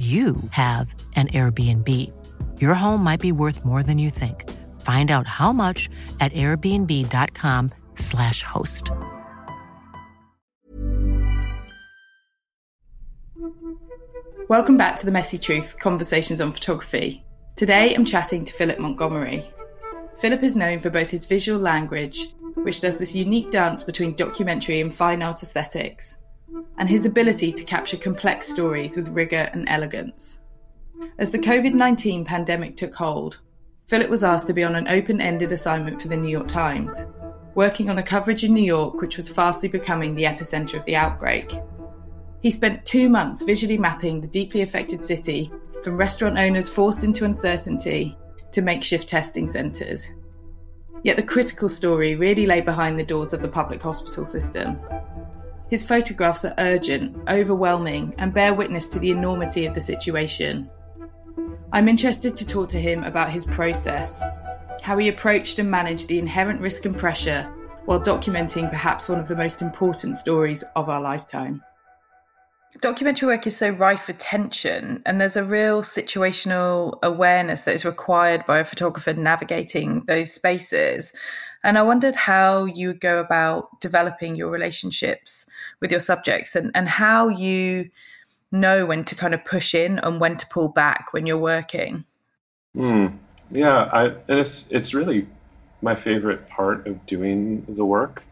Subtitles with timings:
[0.00, 1.86] you have an Airbnb.
[2.58, 4.48] Your home might be worth more than you think.
[4.80, 8.90] Find out how much at airbnb.com/slash host.
[14.48, 17.22] Welcome back to The Messy Truth Conversations on Photography.
[17.56, 19.44] Today I'm chatting to Philip Montgomery.
[20.18, 24.80] Philip is known for both his visual language, which does this unique dance between documentary
[24.80, 26.16] and fine art aesthetics,
[26.78, 30.38] and his ability to capture complex stories with rigour and elegance.
[31.18, 33.38] As the COVID 19 pandemic took hold,
[33.88, 37.04] Philip was asked to be on an open ended assignment for the New York Times,
[37.54, 40.96] working on the coverage in New York, which was fastly becoming the epicentre of the
[40.96, 41.52] outbreak.
[42.40, 45.50] He spent two months visually mapping the deeply affected city,
[45.82, 48.16] from restaurant owners forced into uncertainty
[48.52, 50.06] to makeshift testing centres.
[51.02, 54.78] Yet the critical story really lay behind the doors of the public hospital system.
[55.70, 60.68] His photographs are urgent, overwhelming, and bear witness to the enormity of the situation.
[61.72, 64.20] I'm interested to talk to him about his process,
[64.82, 67.44] how he approached and managed the inherent risk and pressure
[67.84, 71.62] while documenting perhaps one of the most important stories of our lifetime.
[72.80, 77.84] Documentary work is so rife with tension, and there's a real situational awareness that is
[77.84, 81.12] required by a photographer navigating those spaces.
[81.64, 85.46] And I wondered how you go about developing your relationships
[85.80, 87.90] with your subjects and, and how you
[88.52, 92.04] know when to kind of push in and when to pull back when you're working.
[92.76, 93.18] Mm,
[93.50, 95.26] yeah, I, and it's it's really
[95.82, 98.22] my favorite part of doing the work.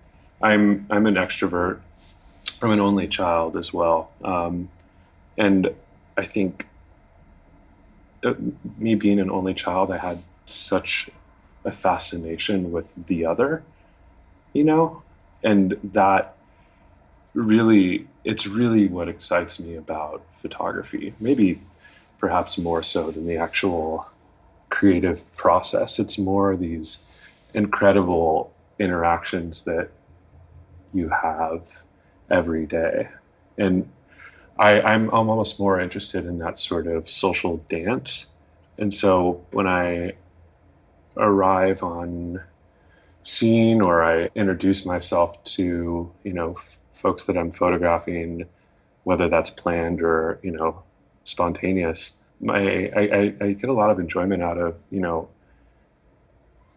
[0.43, 1.81] I'm I'm an extrovert.
[2.61, 4.69] I'm an only child as well, um,
[5.37, 5.71] and
[6.17, 6.67] I think
[8.25, 8.35] uh,
[8.79, 11.09] me being an only child, I had such
[11.65, 13.63] a fascination with the other,
[14.53, 15.03] you know,
[15.45, 16.37] and that
[17.35, 21.15] really, it's really what excites me about photography.
[21.21, 21.61] Maybe
[22.19, 24.09] perhaps more so than the actual
[24.71, 25.99] creative process.
[25.99, 26.99] It's more these
[27.55, 29.91] incredible interactions that
[30.93, 31.63] you have
[32.31, 33.09] every day.
[33.57, 33.89] And
[34.59, 38.27] I, I'm, I'm almost more interested in that sort of social dance.
[38.79, 40.13] And so when I
[41.17, 42.41] arrive on
[43.23, 48.47] scene or I introduce myself to, you know, f- folks that I'm photographing,
[49.05, 50.83] whether that's planned or, you know,
[51.25, 55.29] spontaneous, my, I, I, I get a lot of enjoyment out of, you know,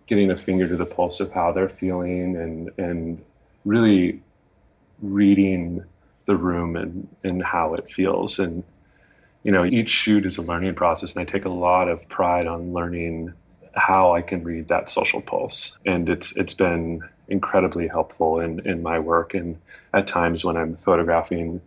[0.07, 3.23] getting a finger to the pulse of how they're feeling and, and
[3.63, 4.21] really
[5.01, 5.83] reading
[6.25, 8.39] the room and, and how it feels.
[8.39, 8.63] And,
[9.43, 12.47] you know, each shoot is a learning process, and I take a lot of pride
[12.47, 13.33] on learning
[13.75, 15.77] how I can read that social pulse.
[15.85, 17.01] And it's it's been
[17.31, 19.57] incredibly helpful in, in my work and
[19.93, 21.61] at times when I'm photographing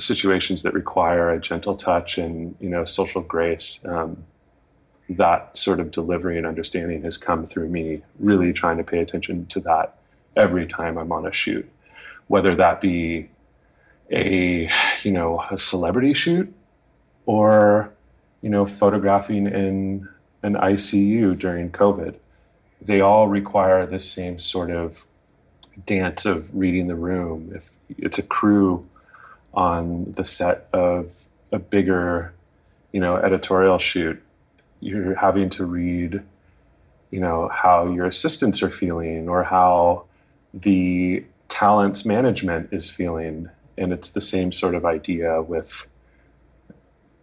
[0.00, 4.24] situations that require a gentle touch and you know social grace um,
[5.08, 9.46] that sort of delivery and understanding has come through me really trying to pay attention
[9.46, 9.98] to that
[10.36, 11.68] every time I'm on a shoot
[12.28, 13.28] whether that be
[14.10, 14.70] a
[15.02, 16.52] you know a celebrity shoot
[17.26, 17.92] or
[18.42, 20.08] you know photographing in
[20.42, 22.14] an ICU during COVID.
[22.82, 25.04] They all require the same sort of
[25.86, 27.52] dance of reading the room.
[27.54, 27.62] If
[27.98, 28.86] it's a crew
[29.54, 31.10] on the set of
[31.50, 32.34] a bigger,
[32.92, 34.22] you know, editorial shoot,
[34.80, 36.22] you're having to read,
[37.10, 40.04] you know, how your assistants are feeling or how
[40.52, 43.48] the talents management is feeling.
[43.76, 45.86] And it's the same sort of idea with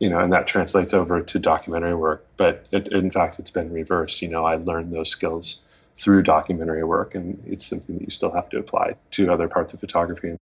[0.02, 2.26] you know, and that translates over to documentary work.
[2.36, 4.24] But it, in fact, it's been reversed.
[4.24, 5.62] You know, I learned those skills
[5.96, 9.76] through documentary work, and it's something that you still have to apply to other parts
[9.76, 10.36] of photography.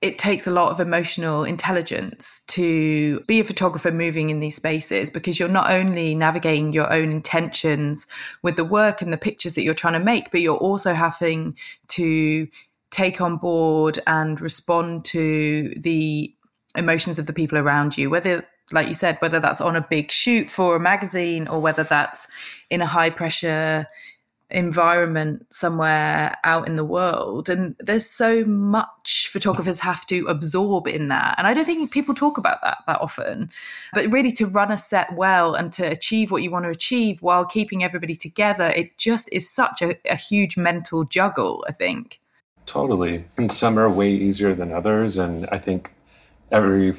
[0.00, 5.10] It takes a lot of emotional intelligence to be a photographer moving in these spaces
[5.10, 8.06] because you're not only navigating your own intentions
[8.42, 11.54] with the work and the pictures that you're trying to make, but you're also having
[11.88, 12.48] to
[12.90, 16.34] take on board and respond to the
[16.76, 20.10] emotions of the people around you, whether like you said, whether that's on a big
[20.10, 22.28] shoot for a magazine or whether that's
[22.70, 23.86] in a high pressure
[24.50, 27.48] environment somewhere out in the world.
[27.48, 31.36] And there's so much photographers have to absorb in that.
[31.38, 33.50] And i don't think people talk about that that often.
[33.92, 37.22] But really to run a set well and to achieve what you want to achieve
[37.22, 42.19] while keeping everybody together it just is such a, a huge mental juggle i think
[42.66, 43.26] totally.
[43.36, 45.90] And some are way easier than others and i think
[46.52, 46.96] every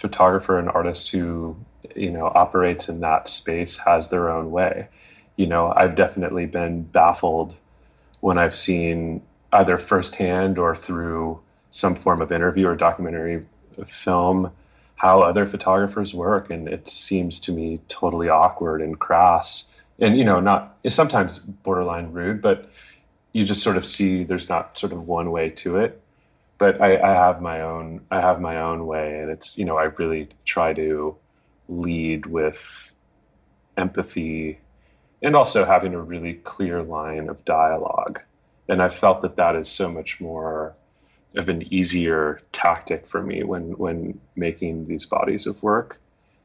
[0.00, 1.56] photographer and artist who
[1.94, 4.88] you know operates in that space has their own way.
[5.36, 7.56] You know, I've definitely been baffled
[8.20, 9.22] when I've seen
[9.52, 11.40] either firsthand or through
[11.70, 13.46] some form of interview or documentary
[14.04, 14.50] film
[14.96, 19.68] how other photographers work and it seems to me totally awkward and crass.
[19.98, 22.70] And you know not sometimes borderline rude but
[23.32, 26.00] you just sort of see there's not sort of one way to it
[26.58, 29.76] but I, I have my own i have my own way and it's you know
[29.76, 31.16] i really try to
[31.68, 32.92] lead with
[33.76, 34.58] empathy
[35.22, 38.20] and also having a really clear line of dialogue.
[38.68, 40.74] And I felt that that is so much more
[41.36, 46.00] of an easier tactic for me when when making these bodies of work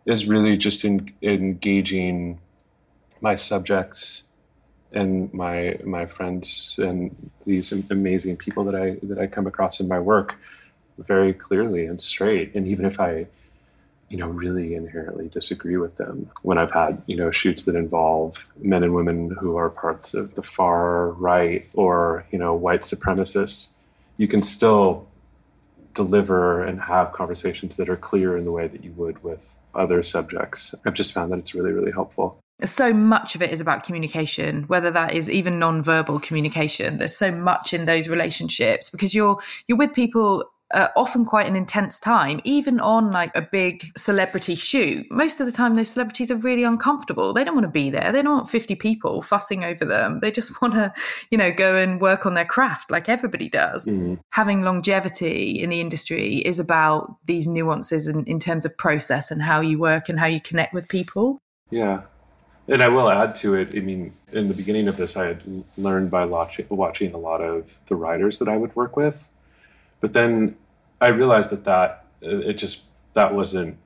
[0.05, 2.39] is really just in, engaging
[3.19, 4.23] my subjects
[4.91, 9.87] and my my friends and these amazing people that I that I come across in
[9.87, 10.35] my work
[10.97, 12.55] very clearly and straight.
[12.55, 13.27] And even if I
[14.09, 16.29] you know, really inherently disagree with them.
[16.43, 20.35] When I've had, you know, shoots that involve men and women who are parts of
[20.35, 23.69] the far right or, you know, white supremacists,
[24.17, 25.07] you can still
[25.95, 29.39] deliver and have conversations that are clear in the way that you would with
[29.73, 30.75] other subjects.
[30.85, 32.39] I've just found that it's really, really helpful.
[32.63, 36.97] So much of it is about communication, whether that is even non-verbal communication.
[36.97, 41.55] There's so much in those relationships because you're you're with people uh, often quite an
[41.55, 45.05] intense time, even on like a big celebrity shoot.
[45.11, 47.33] Most of the time, those celebrities are really uncomfortable.
[47.33, 48.11] They don't want to be there.
[48.11, 50.19] They don't want 50 people fussing over them.
[50.21, 50.93] They just want to,
[51.29, 53.85] you know, go and work on their craft like everybody does.
[53.85, 54.15] Mm-hmm.
[54.31, 59.41] Having longevity in the industry is about these nuances in, in terms of process and
[59.41, 61.37] how you work and how you connect with people.
[61.69, 62.01] Yeah.
[62.67, 63.75] And I will add to it.
[63.75, 67.69] I mean, in the beginning of this, I had learned by watching a lot of
[67.87, 69.17] the writers that I would work with
[70.05, 70.55] but then
[71.01, 72.83] I realized that that uh, it just
[73.13, 73.77] that wasn't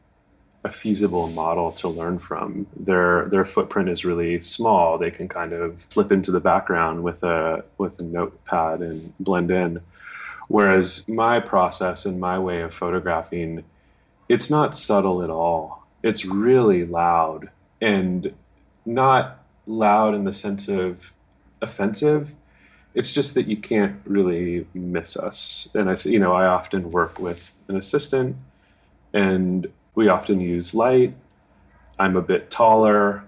[0.65, 2.67] a feasible model to learn from.
[2.75, 4.97] Their their footprint is really small.
[4.97, 9.49] They can kind of slip into the background with a with a notepad and blend
[9.51, 9.79] in.
[10.49, 13.63] Whereas my process and my way of photographing,
[14.27, 15.87] it's not subtle at all.
[16.03, 17.49] It's really loud
[17.79, 18.33] and
[18.85, 21.11] not loud in the sense of
[21.61, 22.31] offensive,
[22.93, 25.69] it's just that you can't really miss us.
[25.73, 28.35] And I, you know, I often work with an assistant,
[29.13, 31.15] and we often use light.
[31.99, 33.23] I'm a bit taller,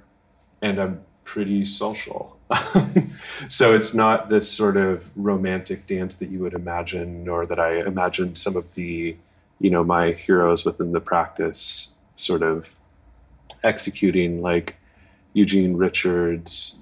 [0.62, 2.38] and I'm pretty social.
[3.50, 7.82] so it's not this sort of romantic dance that you would imagine, or that I
[7.82, 9.16] imagine some of the,
[9.60, 12.66] you know, my heroes within the practice sort of
[13.64, 14.76] executing, like
[15.34, 16.76] Eugene Richards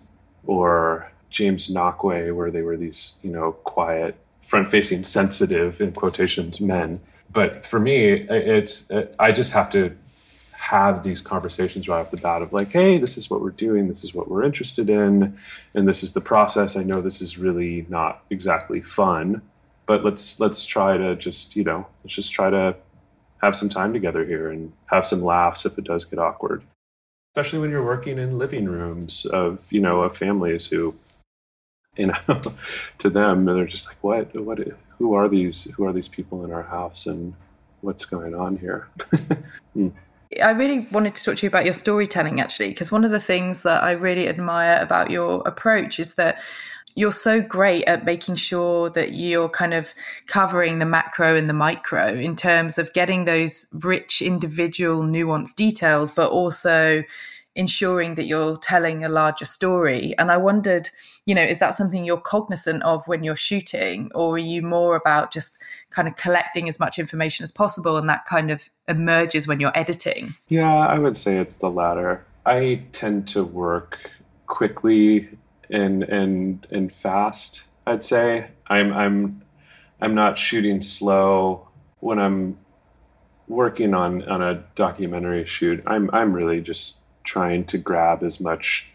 [0.45, 4.15] or James Nachtwey, where they were these, you know, quiet,
[4.47, 6.99] front-facing, sensitive, in quotations, men.
[7.31, 9.95] But for me, it's I just have to
[10.51, 13.87] have these conversations right off the bat of like, hey, this is what we're doing,
[13.87, 15.37] this is what we're interested in,
[15.73, 16.75] and this is the process.
[16.75, 19.41] I know this is really not exactly fun,
[19.85, 22.75] but let's let's try to just, you know, let's just try to
[23.41, 26.63] have some time together here and have some laughs if it does get awkward.
[27.35, 30.95] Especially when you're working in living rooms of, you know, of families who
[31.99, 32.15] you know,
[32.99, 34.33] to them, and they're just like, "What?
[34.35, 34.59] What?
[34.97, 35.65] Who are these?
[35.75, 37.05] Who are these people in our house?
[37.05, 37.33] And
[37.81, 38.87] what's going on here?"
[39.75, 39.91] mm.
[40.43, 43.19] I really wanted to talk to you about your storytelling, actually, because one of the
[43.19, 46.39] things that I really admire about your approach is that
[46.99, 49.93] you're so great at making sure that you're kind of
[50.27, 56.11] covering the macro and the micro in terms of getting those rich individual nuanced details,
[56.11, 57.01] but also
[57.55, 60.13] ensuring that you're telling a larger story.
[60.17, 60.89] And I wondered,
[61.25, 64.97] you know, is that something you're cognizant of when you're shooting, or are you more
[64.97, 65.57] about just
[65.91, 69.77] kind of collecting as much information as possible and that kind of emerges when you're
[69.77, 70.31] editing?
[70.49, 72.25] Yeah, I would say it's the latter.
[72.45, 73.97] I tend to work
[74.47, 75.29] quickly
[75.69, 77.63] and and and fast.
[77.85, 79.41] I'd say I'm I'm
[80.01, 81.67] I'm not shooting slow
[81.99, 82.57] when I'm
[83.47, 85.83] working on on a documentary shoot.
[85.85, 88.85] I'm I'm really just trying to grab as much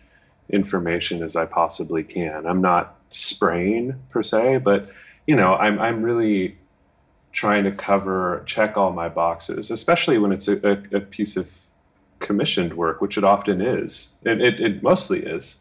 [0.48, 2.46] information as I possibly can.
[2.46, 4.90] I'm not spraying per se, but
[5.26, 6.56] you know, I'm I'm really
[7.32, 11.48] trying to cover check all my boxes, especially when it's a, a, a piece of
[12.20, 14.10] commissioned work, which it often is.
[14.22, 15.56] It, it, it mostly is.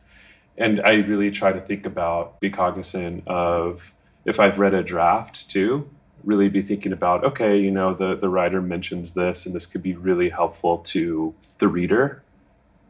[0.58, 3.92] And I really try to think about, be cognizant of
[4.26, 5.90] if I've read a draft too,
[6.24, 9.84] really be thinking about, okay, you know, the, the writer mentions this, and this could
[9.84, 12.22] be really helpful to the reader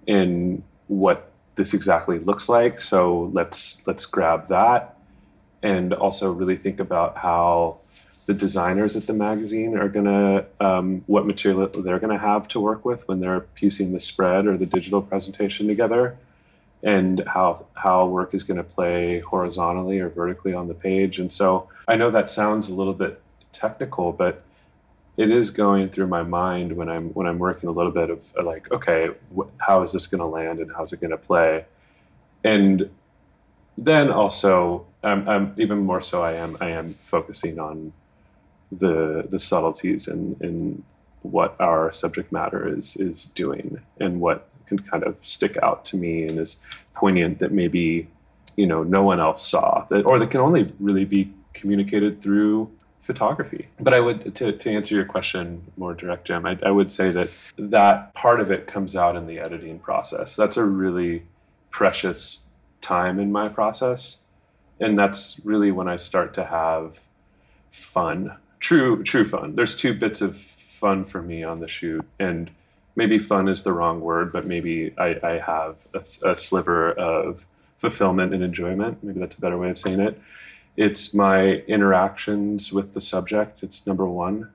[0.05, 2.79] in what this exactly looks like.
[2.79, 4.97] So let's let's grab that,
[5.61, 7.77] and also really think about how
[8.25, 12.85] the designers at the magazine are gonna um, what material they're gonna have to work
[12.85, 16.17] with when they're piecing the spread or the digital presentation together
[16.83, 21.19] and how how work is going to play horizontally or vertically on the page.
[21.19, 23.21] And so I know that sounds a little bit
[23.53, 24.43] technical, but
[25.17, 28.19] it is going through my mind when I'm when I'm working a little bit of
[28.43, 31.65] like, okay, wh- how is this going to land and how's it going to play?
[32.43, 32.89] And
[33.77, 36.21] then also, I'm, I'm even more so.
[36.21, 37.93] I am I am focusing on
[38.71, 40.83] the the subtleties and in
[41.21, 45.97] what our subject matter is is doing and what can kind of stick out to
[45.97, 46.57] me and is
[46.95, 48.07] poignant that maybe
[48.55, 52.69] you know no one else saw that or that can only really be communicated through
[53.03, 53.67] photography.
[53.79, 57.11] But i would to, to answer your question more direct Gem I, I would say
[57.11, 60.35] that that part of it comes out in the editing process.
[60.35, 61.23] That's a really
[61.69, 62.41] precious
[62.81, 64.19] time in my process.
[64.79, 66.99] And that's really when i start to have
[67.71, 68.35] fun.
[68.59, 69.55] True true fun.
[69.55, 70.37] There's two bits of
[70.79, 72.05] fun for me on the shoot.
[72.19, 72.51] And
[72.95, 77.45] maybe fun is the wrong word, but maybe I, I have a, a, sliver of
[77.79, 79.03] fulfillment and enjoyment.
[79.03, 80.19] Maybe that's a better way of saying it.
[80.77, 83.63] It's my interactions with the subject.
[83.63, 84.49] It's number one.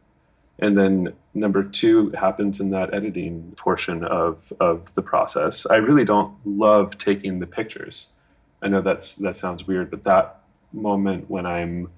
[0.60, 5.66] And then number two happens in that editing portion of, of the process.
[5.66, 8.08] I really don't love taking the pictures.
[8.60, 10.40] I know that's that sounds weird, but that
[10.72, 11.88] moment when I'm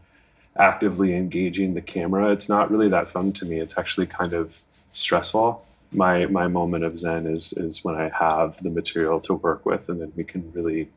[0.59, 3.61] actively engaging the camera, it's not really that fun to me.
[3.61, 4.55] It's actually kind of
[4.93, 9.67] stressful my my moment of zen is is when I have the material to work
[9.67, 10.89] with, and then we can really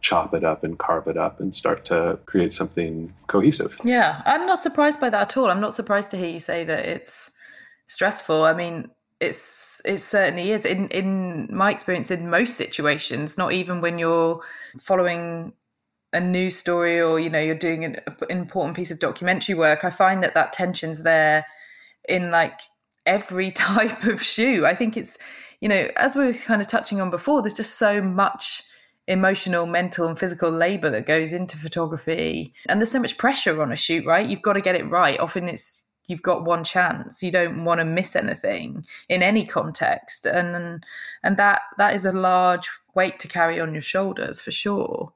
[0.00, 3.78] chop it up and carve it up and start to create something cohesive.
[3.84, 5.50] Yeah, I'm not surprised by that at all.
[5.50, 7.30] I'm not surprised to hear you say that it's
[7.86, 8.44] stressful.
[8.44, 10.64] I mean, it's it certainly is.
[10.64, 14.40] In in my experience, in most situations, not even when you're
[14.80, 15.52] following
[16.12, 18.00] a news story or you know you're doing an
[18.30, 21.46] important piece of documentary work, I find that that tension's there
[22.08, 22.60] in like
[23.06, 24.66] every type of shoe.
[24.66, 25.18] I think it's,
[25.60, 28.62] you know, as we were kind of touching on before, there's just so much
[29.06, 32.54] emotional, mental, and physical labor that goes into photography.
[32.68, 34.26] And there's so much pressure on a shoot, right?
[34.26, 35.18] You've got to get it right.
[35.20, 37.22] Often it's you've got one chance.
[37.22, 40.26] You don't want to miss anything in any context.
[40.26, 40.84] And
[41.22, 45.12] and that that is a large weight to carry on your shoulders for sure.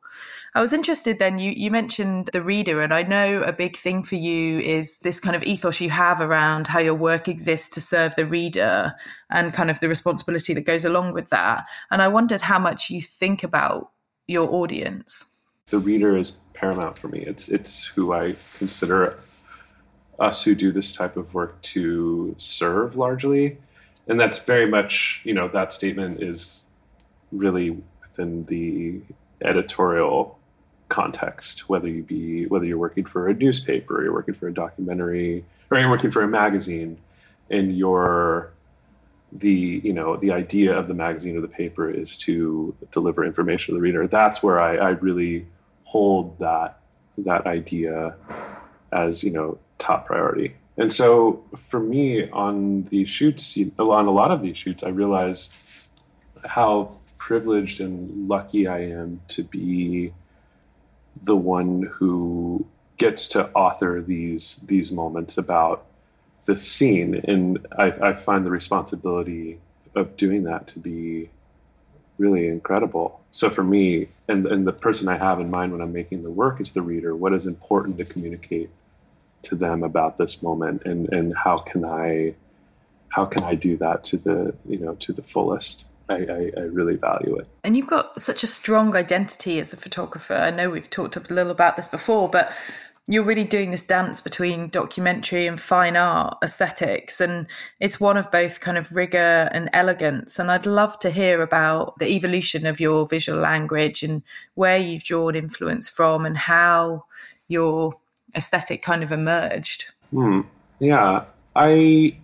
[0.54, 4.02] I was interested then, you, you mentioned the reader, and I know a big thing
[4.02, 7.80] for you is this kind of ethos you have around how your work exists to
[7.80, 8.94] serve the reader
[9.30, 11.64] and kind of the responsibility that goes along with that.
[11.90, 13.90] And I wondered how much you think about
[14.26, 15.26] your audience.
[15.70, 17.20] The reader is paramount for me.
[17.20, 19.18] It's it's who I consider
[20.18, 23.58] us who do this type of work to serve largely.
[24.08, 26.62] And that's very much, you know, that statement is
[27.32, 27.70] really
[28.02, 29.00] within the
[29.44, 30.38] editorial
[30.88, 34.54] context, whether you be whether you're working for a newspaper, or you're working for a
[34.54, 36.98] documentary, or you're working for a magazine,
[37.50, 38.52] and your
[39.32, 43.74] the you know the idea of the magazine or the paper is to deliver information
[43.74, 44.06] to the reader.
[44.06, 45.46] That's where I, I really
[45.84, 46.80] hold that
[47.18, 48.14] that idea
[48.92, 50.54] as you know top priority.
[50.76, 55.50] And so for me on these shoots, on a lot of these shoots, I realize
[56.44, 56.96] how
[57.28, 60.14] privileged and lucky I am to be
[61.24, 62.64] the one who
[62.96, 65.84] gets to author these these moments about
[66.46, 69.60] the scene, and I, I find the responsibility
[69.94, 71.28] of doing that to be
[72.16, 73.20] really incredible.
[73.32, 76.30] So for me, and and the person I have in mind when I'm making the
[76.30, 77.14] work is the reader.
[77.14, 78.70] What is important to communicate
[79.42, 82.34] to them about this moment, and and how can I
[83.10, 85.84] how can I do that to the you know to the fullest?
[86.08, 87.46] I, I, I, really value it.
[87.64, 90.34] And you've got such a strong identity as a photographer.
[90.34, 92.52] I know we've talked a little about this before, but
[93.10, 97.22] you're really doing this dance between documentary and fine art aesthetics.
[97.22, 97.46] And
[97.80, 100.38] it's one of both kind of rigor and elegance.
[100.38, 104.22] And I'd love to hear about the evolution of your visual language and
[104.54, 107.06] where you've drawn influence from and how
[107.48, 107.94] your
[108.36, 109.86] aesthetic kind of emerged.
[110.10, 110.42] Hmm.
[110.78, 111.24] Yeah.
[111.56, 112.18] I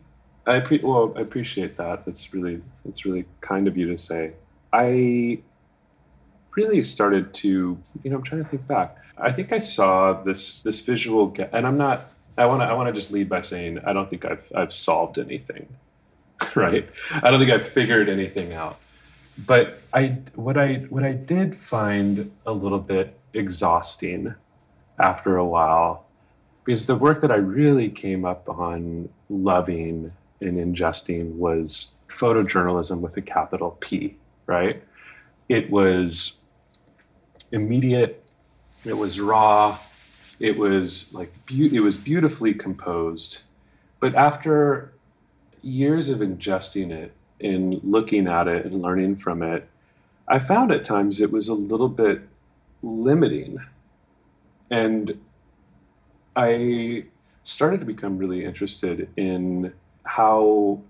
[0.47, 2.05] I pre- well, I appreciate that.
[2.05, 4.33] That's really that's really kind of you to say.
[4.73, 5.41] I
[6.57, 8.97] really started to, you know, I'm trying to think back.
[9.17, 12.11] I think I saw this this visual, get, and I'm not.
[12.37, 14.73] I want to I want to just lead by saying I don't think I've I've
[14.73, 15.69] solved anything,
[16.55, 16.89] right?
[17.11, 18.81] I don't think I've figured anything out.
[19.47, 24.35] but I what I what I did find a little bit exhausting
[24.99, 26.07] after a while
[26.65, 30.13] because the work that I really came up on loving
[30.45, 34.83] and ingesting was photojournalism with a capital P, right?
[35.49, 36.35] It was
[37.53, 38.23] immediate,
[38.85, 39.79] it was raw,
[40.41, 43.39] it was like be- it was beautifully composed.
[44.01, 44.93] But after
[45.63, 49.69] years of ingesting it and looking at it and learning from it,
[50.29, 52.23] I found at times it was a little bit
[52.83, 53.59] limiting.
[54.71, 55.21] And
[56.37, 57.05] I
[57.45, 59.73] started to become really interested in
[60.05, 60.81] how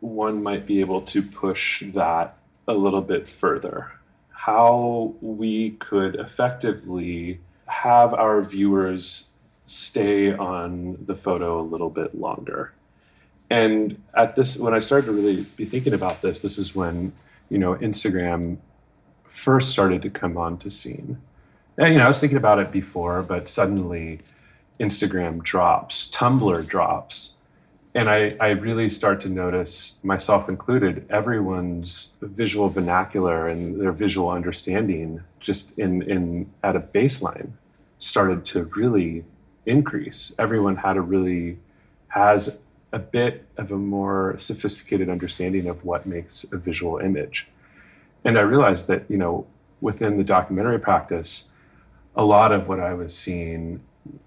[0.00, 2.36] one might be able to push that
[2.68, 3.90] a little bit further.
[4.30, 9.26] How we could effectively have our viewers
[9.66, 12.72] stay on the photo a little bit longer.
[13.50, 17.12] And at this, when I started to really be thinking about this, this is when,
[17.50, 18.58] you know, Instagram
[19.24, 21.18] first started to come onto scene.
[21.78, 24.20] And, you know, I was thinking about it before, but suddenly
[24.80, 27.34] Instagram drops, Tumblr drops.
[27.98, 34.30] And I, I really start to notice, myself included, everyone's visual vernacular and their visual
[34.30, 37.50] understanding just in, in at a baseline
[37.98, 39.24] started to really
[39.66, 40.32] increase.
[40.38, 41.58] Everyone had a really
[42.06, 42.56] has
[42.92, 47.48] a bit of a more sophisticated understanding of what makes a visual image.
[48.24, 49.44] And I realized that, you know,
[49.80, 51.48] within the documentary practice,
[52.14, 53.80] a lot of what I was seeing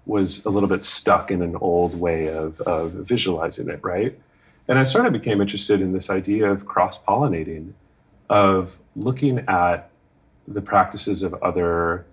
[0.06, 4.18] was a little bit stuck in an old way of, of visualizing it, right?
[4.68, 7.72] And I sort of became interested in this idea of cross pollinating,
[8.28, 9.90] of looking at
[10.46, 12.06] the practices of other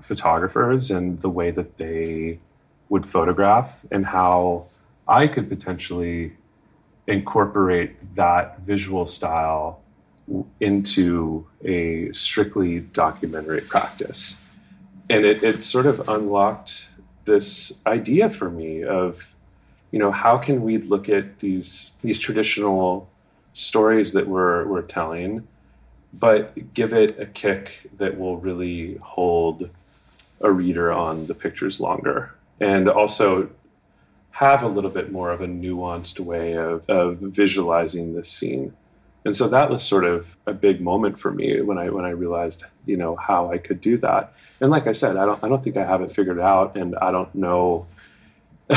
[0.00, 2.38] photographers and the way that they
[2.88, 4.66] would photograph and how
[5.06, 6.32] I could potentially
[7.06, 9.80] incorporate that visual style
[10.60, 14.36] into a strictly documentary practice.
[15.10, 16.86] And it, it sort of unlocked
[17.24, 19.20] this idea for me of,
[19.90, 23.08] you know, how can we look at these these traditional
[23.52, 25.46] stories that we're we're telling,
[26.14, 29.68] but give it a kick that will really hold
[30.40, 32.32] a reader on the pictures longer.
[32.60, 33.50] And also
[34.30, 38.74] have a little bit more of a nuanced way of, of visualizing this scene.
[39.24, 42.10] And so that was sort of a big moment for me when I when I
[42.10, 44.32] realized, you know, how I could do that.
[44.60, 46.96] And like I said, I don't I don't think I have it figured out and
[46.96, 47.86] I don't know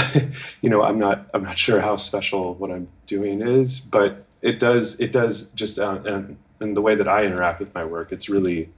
[0.61, 4.59] you know, I'm not I'm not sure how special what I'm doing is, but it
[4.59, 8.11] does it does just uh, and and the way that I interact with my work,
[8.11, 8.69] it's really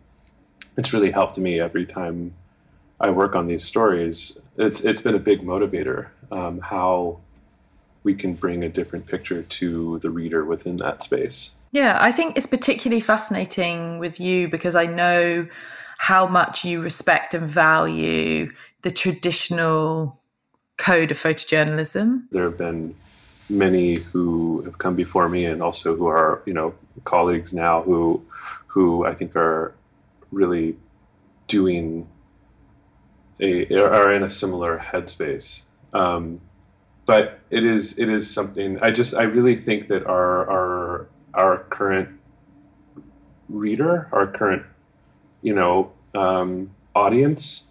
[0.78, 2.34] it's really helped me every time
[3.00, 4.38] I work on these stories.
[4.58, 7.20] It's it's been a big motivator um, how
[8.06, 11.50] we can bring a different picture to the reader within that space.
[11.72, 15.48] Yeah, I think it's particularly fascinating with you because I know
[15.98, 18.52] how much you respect and value
[18.84, 20.22] the traditional
[20.78, 22.24] code of photojournalism.
[22.32, 22.96] There have been
[23.50, 28.22] many who have come before me and also who are, you know, colleagues now who
[28.68, 29.74] who I think are
[30.32, 30.78] really
[31.48, 32.08] doing
[33.40, 35.62] a are in a similar headspace.
[35.94, 36.42] Um,
[37.06, 41.58] but it is it is something I just I really think that our our our
[41.70, 42.10] current
[43.50, 44.64] reader, our current
[45.42, 47.68] you know um, audience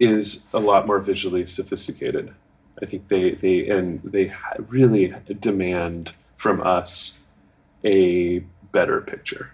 [0.00, 2.34] is a lot more visually sophisticated.
[2.82, 4.32] I think they they and they
[4.68, 7.20] really demand from us
[7.84, 8.40] a
[8.72, 9.52] better picture,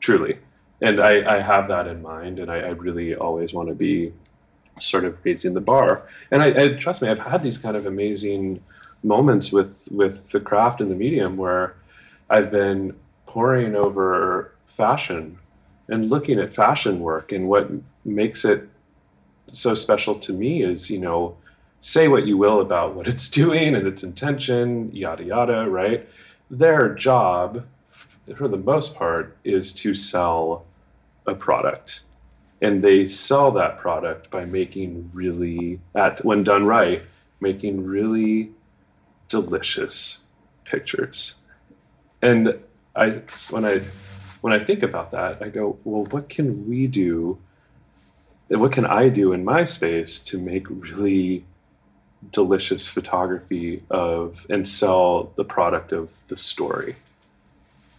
[0.00, 0.38] truly.
[0.80, 4.12] And I, I have that in mind, and I, I really always want to be
[4.80, 6.02] sort of raising the bar.
[6.30, 8.62] And I, I, trust me, I've had these kind of amazing
[9.02, 11.76] moments with with the craft and the medium where
[12.30, 12.94] I've been
[13.26, 15.38] poring over fashion
[15.88, 17.32] and looking at fashion work.
[17.32, 17.70] And what
[18.04, 18.68] makes it
[19.52, 21.36] so special to me is you know
[21.80, 26.08] say what you will about what it's doing and its intention yada yada right?
[26.50, 27.64] Their job
[28.36, 30.64] for the most part is to sell
[31.26, 32.00] a product
[32.60, 37.02] and they sell that product by making really at when done right
[37.40, 38.50] making really
[39.28, 40.18] delicious
[40.64, 41.34] pictures.
[42.22, 42.58] And
[42.96, 43.80] i when i
[44.40, 47.38] when i think about that i go well what can we do
[48.48, 51.44] what can i do in my space to make really
[52.32, 56.96] delicious photography of and sell the product of the story?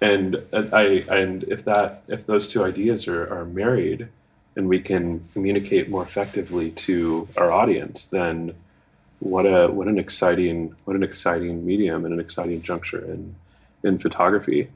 [0.01, 4.09] And i and if that if those two ideas are, are married
[4.55, 8.53] and we can communicate more effectively to our audience, then
[9.19, 13.35] what a what an exciting what an exciting medium and an exciting juncture in
[13.83, 14.69] in photography.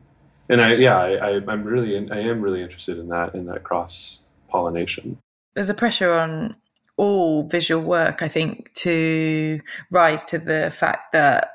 [0.49, 3.63] and I yeah I, I I'm really I am really interested in that in that
[3.63, 5.17] cross pollination.
[5.55, 6.55] There's a pressure on
[6.97, 9.59] all visual work, I think, to
[9.89, 11.51] rise to the fact that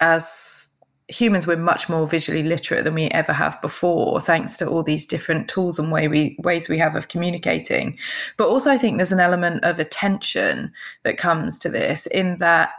[0.00, 0.67] as
[1.08, 5.06] humans, we're much more visually literate than we ever have before, thanks to all these
[5.06, 7.98] different tools and way we, ways we have of communicating.
[8.36, 10.72] But also, I think there's an element of attention
[11.04, 12.70] that comes to this, in that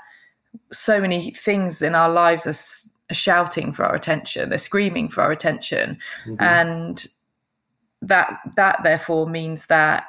[0.71, 5.21] so many things in our lives are, are shouting for our attention, they're screaming for
[5.21, 6.35] our attention, mm-hmm.
[6.39, 7.07] and
[8.01, 10.05] that that therefore means that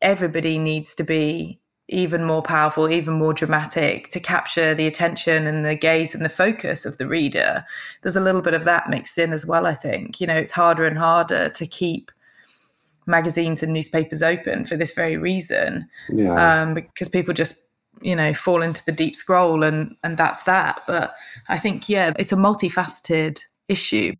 [0.00, 5.64] everybody needs to be even more powerful, even more dramatic to capture the attention and
[5.64, 7.64] the gaze and the focus of the reader.
[8.02, 10.20] There's a little bit of that mixed in as well, I think.
[10.20, 12.10] You know, it's harder and harder to keep
[13.06, 15.88] magazines and newspapers open for this very reason.
[16.10, 16.62] Yeah.
[16.62, 17.64] Um, because people just
[18.00, 21.14] you know fall into the deep scroll and and that's that but
[21.48, 24.12] i think yeah it's a multifaceted issue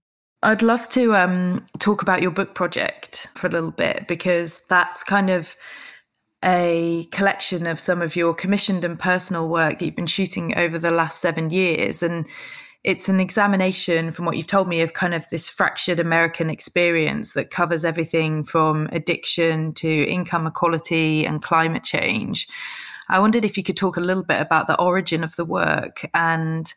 [0.43, 5.05] i'd love to um talk about your book project for a little bit because that's
[5.05, 5.55] kind of
[6.45, 10.79] a collection of some of your commissioned and personal work that you've been shooting over
[10.79, 12.03] the last seven years.
[12.03, 12.27] And
[12.85, 17.33] it's an examination, from what you've told me, of kind of this fractured American experience
[17.33, 22.47] that covers everything from addiction to income equality and climate change.
[23.09, 26.09] I wondered if you could talk a little bit about the origin of the work
[26.15, 26.73] and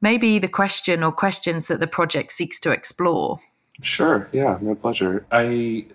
[0.00, 3.38] maybe the question or questions that the project seeks to explore.
[3.82, 4.28] Sure.
[4.32, 5.26] Yeah, my pleasure.
[5.32, 5.86] I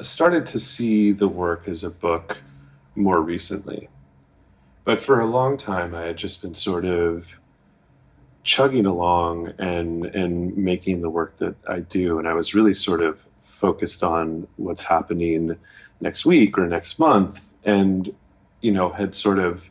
[0.00, 2.38] started to see the work as a book
[2.94, 3.88] more recently.
[4.84, 7.26] But for a long time, I had just been sort of
[8.42, 13.02] chugging along and and making the work that I do, and I was really sort
[13.02, 15.56] of focused on what's happening
[16.00, 18.14] next week or next month, and
[18.60, 19.62] you know had sort of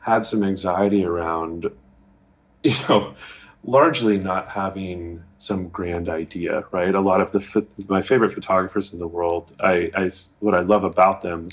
[0.00, 1.70] had some anxiety around
[2.62, 3.14] you know
[3.64, 6.94] largely not having some grand idea, right?
[6.94, 10.84] A lot of the my favorite photographers in the world, I, I what I love
[10.84, 11.48] about them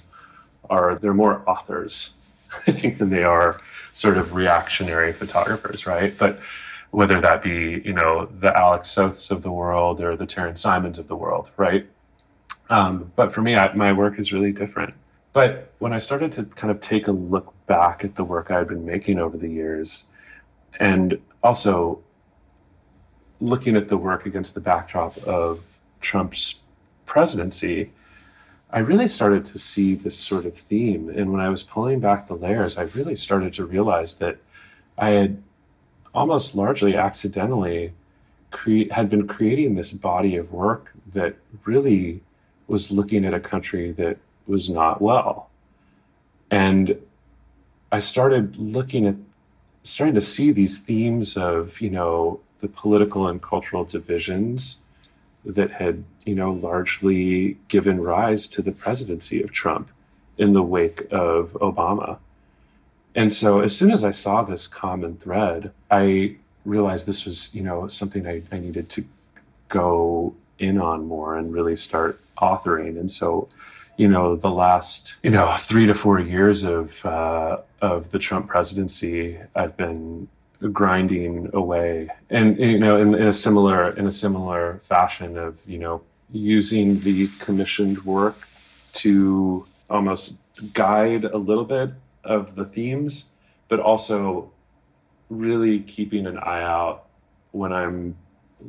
[0.70, 2.14] are they're more authors,
[2.68, 3.60] I think, than they are
[3.94, 6.18] sort of reactionary photographers, right?
[6.18, 6.40] But
[6.92, 10.98] whether that be you know the Alec Soths of the world or the Taryn Simons
[11.00, 11.88] of the world, right?
[12.70, 14.94] Um, but for me, I, my work is really different.
[15.34, 18.70] But when I started to kind of take a look back at the work I'd
[18.70, 20.06] been making over the years,
[20.80, 22.00] and also
[23.42, 25.62] looking at the work against the backdrop of
[26.02, 26.60] Trump's
[27.06, 27.92] presidency,
[28.72, 31.10] I really started to see this sort of theme.
[31.10, 34.38] And when I was pulling back the layers, I really started to realize that
[34.98, 35.42] I had
[36.14, 37.94] almost largely accidentally
[38.90, 41.36] had been creating this body of work that
[41.66, 42.22] really
[42.68, 45.50] was looking at a country that was not well.
[46.52, 46.98] And
[47.92, 49.16] I started looking at
[49.86, 54.80] starting to see these themes of, you know, the political and cultural divisions
[55.46, 59.90] that had, you know, largely given rise to the presidency of Trump
[60.40, 62.18] in the wake of Obama.
[63.14, 67.62] And so as soon as I saw this common thread, I realized this was, you
[67.62, 69.06] know, something I, I needed to
[69.70, 73.00] go in on more and really start authoring.
[73.00, 73.48] And so,
[73.98, 78.48] you know, the last, you know, three to four years of uh, of the Trump
[78.48, 80.28] presidency, I've been
[80.72, 82.10] grinding away.
[82.30, 87.00] And you know in, in a similar in a similar fashion of you know using
[87.02, 88.48] the commissioned work
[88.94, 90.36] to almost
[90.74, 91.92] guide a little bit
[92.24, 93.26] of the themes
[93.68, 94.52] but also
[95.30, 97.06] really keeping an eye out
[97.52, 98.16] when i'm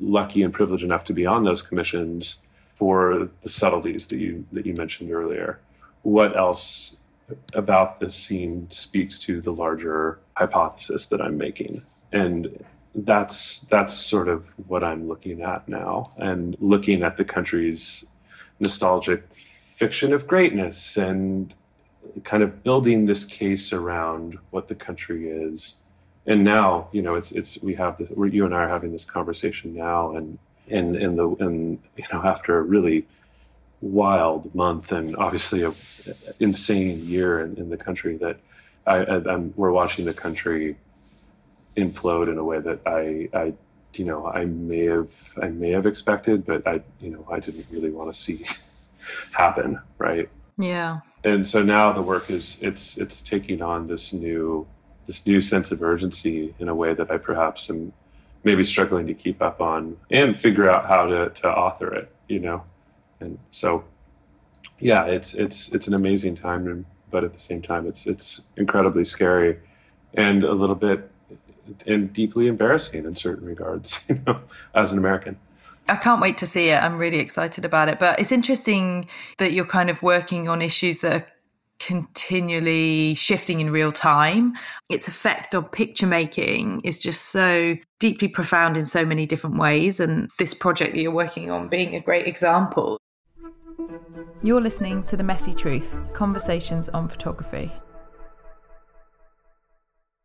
[0.01, 2.37] lucky and privileged enough to be on those commissions
[2.77, 5.61] for the subtleties that you that you mentioned earlier
[6.07, 6.97] what else
[7.55, 11.83] about this scene speaks to the larger hypothesis that I'm making.
[12.13, 18.05] And that's that's sort of what I'm looking at now and looking at the country's
[18.61, 19.29] nostalgic
[19.75, 21.53] fiction of greatness and
[22.23, 25.75] kind of building this case around what the country is.
[26.27, 29.05] And now, you know, it's it's we have this you and I are having this
[29.05, 33.07] conversation now and in in the and you know after a really
[33.81, 35.73] wild month and obviously a
[36.41, 38.39] insane year in, in the country that
[38.87, 40.77] I, I we're watching the country
[41.77, 43.53] implode in a way that I, I
[43.95, 45.09] you know I may have
[45.41, 48.47] I may have expected but I you know I didn't really want to see
[49.33, 50.29] happen right?
[50.59, 51.01] Yeah.
[51.25, 54.67] And so now the work is it's it's taking on this new
[55.07, 57.93] this new sense of urgency in a way that I perhaps am
[58.47, 62.39] maybe struggling to keep up on and figure out how to to author it you
[62.39, 62.63] know
[63.21, 63.85] and so
[64.79, 69.05] yeah it's it's it's an amazing time but at the same time it's it's incredibly
[69.05, 69.59] scary
[70.15, 71.11] and a little bit
[71.89, 74.39] and deeply embarrassing in certain regards you know
[74.75, 75.37] as an american
[75.89, 76.83] I can't wait to see it.
[76.83, 78.01] I'm really excited about it.
[78.01, 79.07] But it's interesting
[79.39, 81.27] that you're kind of working on issues that are
[81.79, 84.55] continually shifting in real time.
[84.91, 90.01] Its effect on picture making is just so deeply profound in so many different ways.
[90.01, 92.99] And this project that you're working on being a great example.
[94.43, 97.73] You're listening to The Messy Truth Conversations on Photography.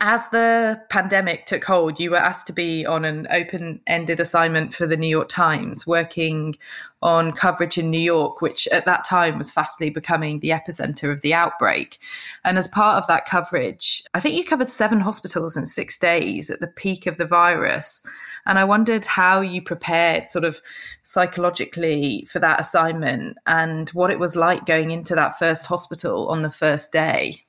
[0.03, 4.73] As the pandemic took hold, you were asked to be on an open ended assignment
[4.73, 6.55] for the New York Times, working
[7.03, 11.21] on coverage in New York, which at that time was fastly becoming the epicenter of
[11.21, 11.99] the outbreak.
[12.43, 16.49] And as part of that coverage, I think you covered seven hospitals in six days
[16.49, 18.01] at the peak of the virus.
[18.47, 20.63] And I wondered how you prepared sort of
[21.03, 26.41] psychologically for that assignment and what it was like going into that first hospital on
[26.41, 27.45] the first day.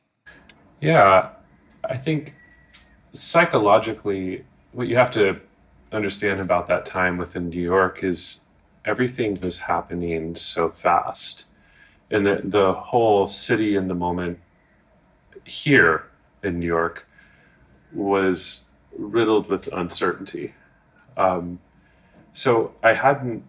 [0.83, 1.31] Yeah,
[1.88, 2.35] I think
[3.12, 5.40] psychologically, what you have to
[5.92, 8.40] understand about that time within New York is
[8.85, 11.44] everything was happening so fast.
[12.11, 14.38] And the, the whole city in the moment
[15.44, 16.07] here
[16.42, 17.07] in New York
[17.92, 18.64] was
[18.96, 20.55] riddled with uncertainty.
[21.16, 21.59] Um,
[22.35, 23.44] so I hadn't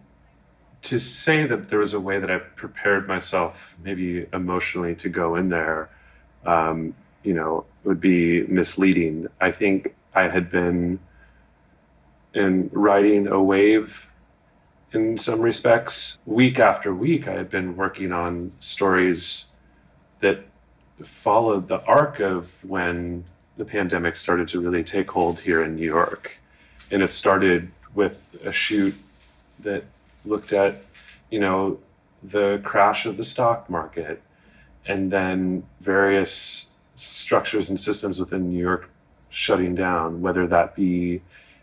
[0.82, 5.36] to say that there was a way that I prepared myself, maybe emotionally, to go
[5.36, 5.88] in there.
[6.44, 9.28] Um, you know, would be misleading.
[9.40, 10.98] I think I had been
[12.34, 14.06] in riding a wave
[14.92, 16.18] in some respects.
[16.26, 19.46] Week after week, I had been working on stories
[20.20, 20.44] that
[21.04, 23.24] followed the arc of when
[23.56, 26.32] the pandemic started to really take hold here in New York.
[26.90, 28.94] And it started with a shoot
[29.60, 29.84] that
[30.24, 30.82] looked at,
[31.30, 31.78] you know,
[32.22, 34.22] the crash of the stock market
[34.86, 38.90] and then various structures and systems within New York
[39.30, 41.20] shutting down, whether that be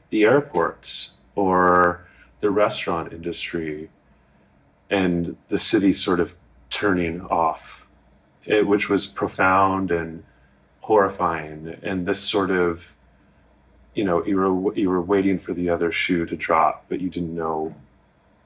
[0.10, 2.06] the airports or
[2.42, 3.90] the restaurant industry
[4.90, 6.34] and the city sort of
[6.70, 7.86] turning off,
[8.44, 10.24] it, which was profound and
[10.82, 11.78] horrifying.
[11.82, 12.82] And this sort of,
[13.94, 17.10] you know, you were, you were waiting for the other shoe to drop, but you
[17.10, 17.74] didn't know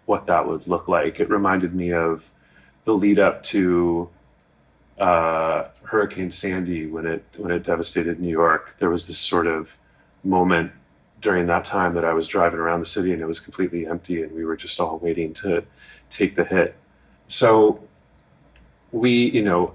[0.05, 1.19] what that would look like.
[1.19, 2.29] It reminded me of
[2.85, 4.09] the lead up to
[4.99, 9.69] uh, Hurricane Sandy when it when it devastated New York, there was this sort of
[10.23, 10.71] moment
[11.21, 14.23] during that time that I was driving around the city and it was completely empty
[14.23, 15.63] and we were just all waiting to
[16.09, 16.75] take the hit.
[17.27, 17.83] So
[18.91, 19.73] we, you know,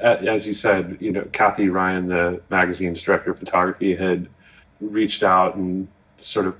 [0.00, 4.28] as you said, you know, Kathy Ryan, the magazine's director of photography, had
[4.80, 5.86] reached out and
[6.20, 6.56] sort of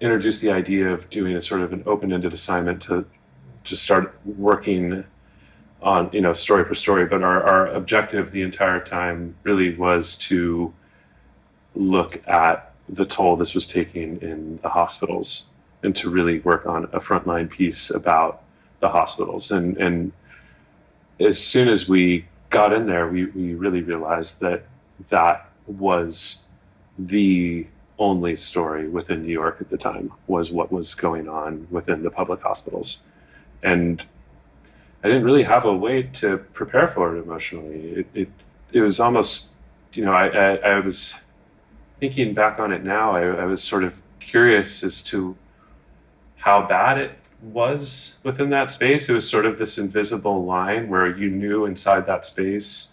[0.00, 3.06] introduced the idea of doing a sort of an open-ended assignment to
[3.62, 5.04] just start working
[5.82, 10.16] on you know story for story but our, our objective the entire time really was
[10.16, 10.72] to
[11.74, 15.46] look at the toll this was taking in the hospitals
[15.82, 18.42] and to really work on a frontline piece about
[18.80, 19.50] the hospitals.
[19.50, 20.12] And and
[21.20, 24.64] as soon as we got in there we, we really realized that
[25.10, 26.40] that was
[26.98, 27.66] the
[27.98, 32.10] only story within New York at the time was what was going on within the
[32.10, 32.98] public hospitals.
[33.62, 34.02] And
[35.04, 37.90] I didn't really have a way to prepare for it emotionally.
[38.00, 38.28] It it,
[38.72, 39.50] it was almost,
[39.92, 41.12] you know, I, I, I was
[42.00, 43.14] thinking back on it now.
[43.14, 45.36] I, I was sort of curious as to
[46.36, 47.12] how bad it
[47.42, 49.08] was within that space.
[49.08, 52.92] It was sort of this invisible line where you knew inside that space,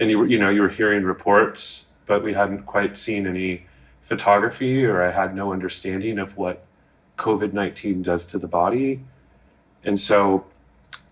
[0.00, 3.64] and you were, you know, you were hearing reports, but we hadn't quite seen any
[4.02, 6.66] photography, or I had no understanding of what
[7.16, 9.00] COVID nineteen does to the body,
[9.84, 10.44] and so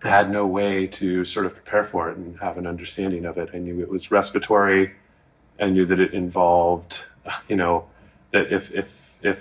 [0.05, 3.39] I had no way to sort of prepare for it and have an understanding of
[3.39, 3.51] it.
[3.55, 4.95] I knew it was respiratory.
[5.61, 6.99] I knew that it involved,
[7.49, 7.87] you know,
[8.33, 8.89] that if if
[9.23, 9.39] if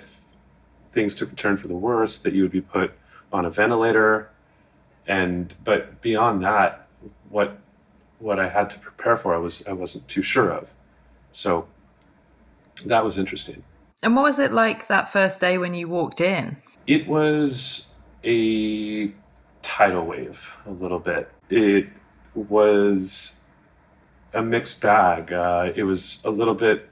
[0.90, 2.92] things took a turn for the worse, that you would be put
[3.32, 4.30] on a ventilator.
[5.06, 6.86] And but beyond that,
[7.30, 7.58] what
[8.20, 10.70] what I had to prepare for, I was I wasn't too sure of.
[11.32, 11.66] So
[12.86, 13.64] that was interesting.
[14.02, 16.56] And what was it like that first day when you walked in?
[16.86, 17.86] It was
[18.24, 19.12] a
[19.62, 21.30] tidal wave a little bit.
[21.50, 21.88] It
[22.34, 23.36] was
[24.34, 25.32] a mixed bag.
[25.32, 26.88] Uh, it was a little bit,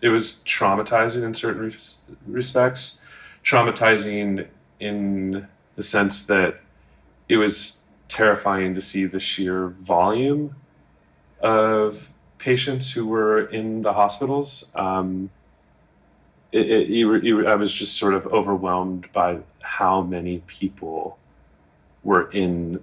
[0.00, 3.00] it was traumatizing in certain res- respects,
[3.44, 4.46] traumatizing
[4.80, 6.60] in the sense that
[7.28, 7.76] it was
[8.08, 10.54] terrifying to see the sheer volume
[11.40, 14.66] of patients who were in the hospitals.
[14.74, 15.30] Um,
[16.52, 21.18] it, it, I was just sort of overwhelmed by how many people
[22.06, 22.78] were in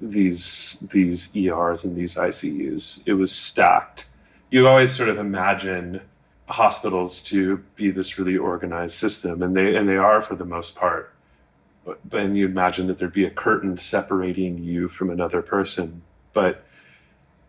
[0.00, 3.02] these these ERs and these ICUs.
[3.04, 4.08] It was stacked.
[4.50, 6.00] You always sort of imagine
[6.46, 10.74] hospitals to be this really organized system, and they and they are for the most
[10.74, 11.12] part.
[11.84, 16.02] But and you imagine that there'd be a curtain separating you from another person.
[16.32, 16.64] But,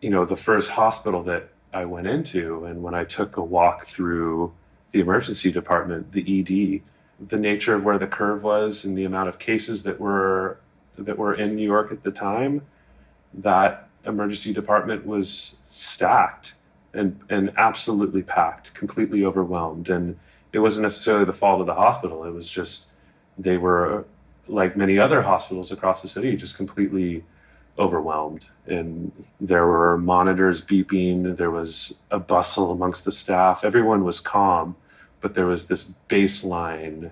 [0.02, 3.88] you know, the first hospital that I went into, and when I took a walk
[3.88, 4.52] through
[4.92, 6.82] the emergency department, the ED,
[7.30, 10.58] the nature of where the curve was and the amount of cases that were
[11.06, 12.62] that were in New York at the time,
[13.34, 16.54] that emergency department was stacked
[16.94, 19.90] and and absolutely packed, completely overwhelmed.
[19.90, 20.18] And
[20.54, 22.24] it wasn't necessarily the fault of the hospital.
[22.24, 22.88] It was just
[23.38, 24.06] they were
[24.48, 27.24] like many other hospitals across the city, just completely
[27.78, 28.48] overwhelmed.
[28.68, 31.38] And there were monitors beeping.
[31.38, 33.64] There was a bustle amongst the staff.
[33.64, 34.76] Everyone was calm,
[35.22, 37.12] but there was this baseline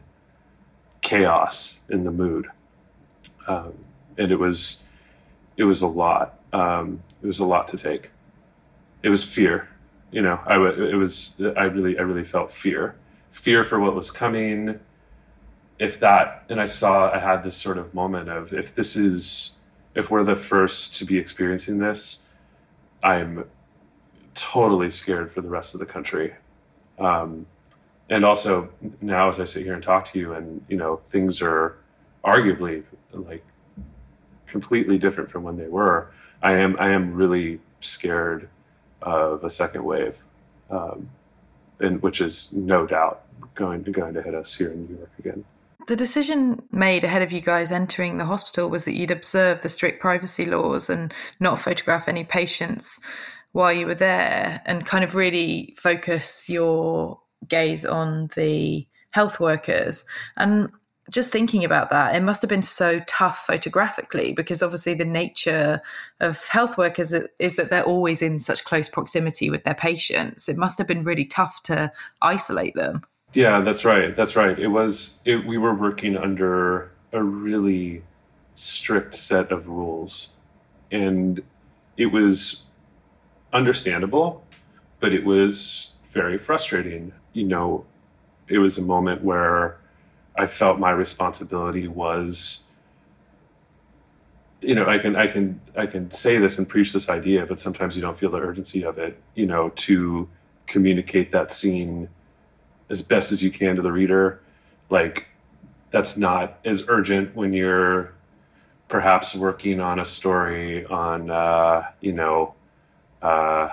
[1.02, 2.48] chaos in the mood,
[3.48, 3.74] um,
[4.18, 4.84] and it was
[5.58, 6.40] it was a lot.
[6.54, 8.12] Um, it was a lot to take.
[9.04, 9.70] It was fear,
[10.12, 10.40] you know.
[10.46, 12.96] I it was I really I really felt fear,
[13.32, 14.80] fear for what was coming.
[15.80, 19.58] If that, and I saw I had this sort of moment of if this is
[19.96, 22.20] if we're the first to be experiencing this,
[23.04, 23.46] I'm
[24.36, 26.34] totally scared for the rest of the country.
[27.00, 27.46] Um,
[28.10, 28.70] and also
[29.02, 31.78] now as I sit here and talk to you and you know things are
[32.28, 33.46] arguably like
[34.48, 36.12] completely different from when they were
[36.44, 38.50] I am I am really scared
[39.02, 40.16] of a second wave
[40.70, 41.10] um,
[41.80, 43.24] and which is no doubt
[43.56, 45.44] going to going to hit us here in New York again.
[45.88, 49.70] The decision made ahead of you guys entering the hospital was that you'd observe the
[49.70, 53.00] strict privacy laws and not photograph any patients
[53.54, 60.04] while you were there and kind of really focus your gaze on the health workers.
[60.36, 60.70] And
[61.10, 65.82] just thinking about that, it must have been so tough photographically because obviously the nature
[66.20, 70.50] of health workers is that they're always in such close proximity with their patients.
[70.50, 71.92] It must have been really tough to
[72.22, 73.04] isolate them.
[73.34, 74.16] Yeah, that's right.
[74.16, 74.58] That's right.
[74.58, 75.18] It was.
[75.26, 78.04] It, we were working under a really
[78.56, 80.34] strict set of rules,
[80.92, 81.42] and
[81.98, 82.64] it was
[83.52, 84.46] understandable,
[85.02, 87.86] but it was very frustrating you know,
[88.48, 89.78] it was a moment where
[90.38, 92.64] I felt my responsibility was
[94.62, 97.60] you know, I can I can I can say this and preach this idea, but
[97.60, 100.28] sometimes you don't feel the urgency of it, you know, to
[100.66, 102.10] communicate that scene
[102.90, 104.42] as best as you can to the reader.
[104.90, 105.28] Like
[105.92, 108.14] that's not as urgent when you're
[108.90, 112.56] perhaps working on a story on uh, you know
[113.22, 113.70] uh,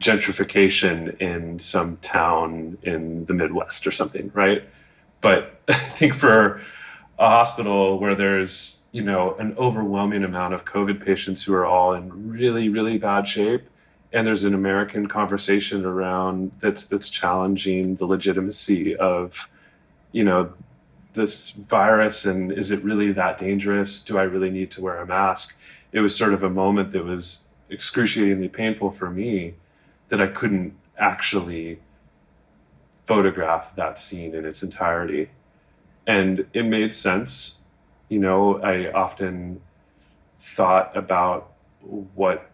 [0.00, 4.64] gentrification in some town in the Midwest or something, right?
[5.22, 6.60] But I think for
[7.18, 11.94] a hospital where there's you know an overwhelming amount of COVID patients who are all
[11.94, 13.62] in really really bad shape,
[14.12, 19.34] and there's an American conversation around that's that's challenging the legitimacy of
[20.12, 20.52] you know
[21.14, 24.00] this virus and is it really that dangerous?
[24.00, 25.56] Do I really need to wear a mask?
[25.92, 29.54] It was sort of a moment that was excruciatingly painful for me
[30.08, 31.78] that I couldn't actually
[33.06, 35.30] photograph that scene in its entirety.
[36.06, 37.56] And it made sense.
[38.08, 39.60] You know, I often
[40.56, 41.52] thought about
[42.14, 42.48] what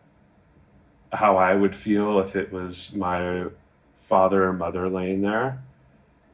[1.12, 3.46] how I would feel if it was my
[4.08, 5.62] father or mother laying there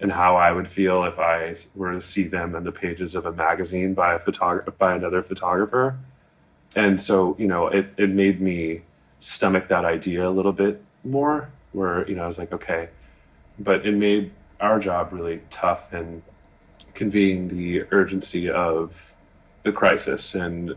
[0.01, 3.27] and how I would feel if I were to see them in the pages of
[3.27, 5.97] a magazine by a photographer by another photographer.
[6.75, 8.83] And so, you know, it, it made me
[9.21, 12.89] stomach that idea a little bit more where you know I was like okay
[13.59, 16.23] but it made our job really tough in
[16.95, 18.93] conveying the urgency of
[19.63, 20.35] the crisis.
[20.35, 20.75] And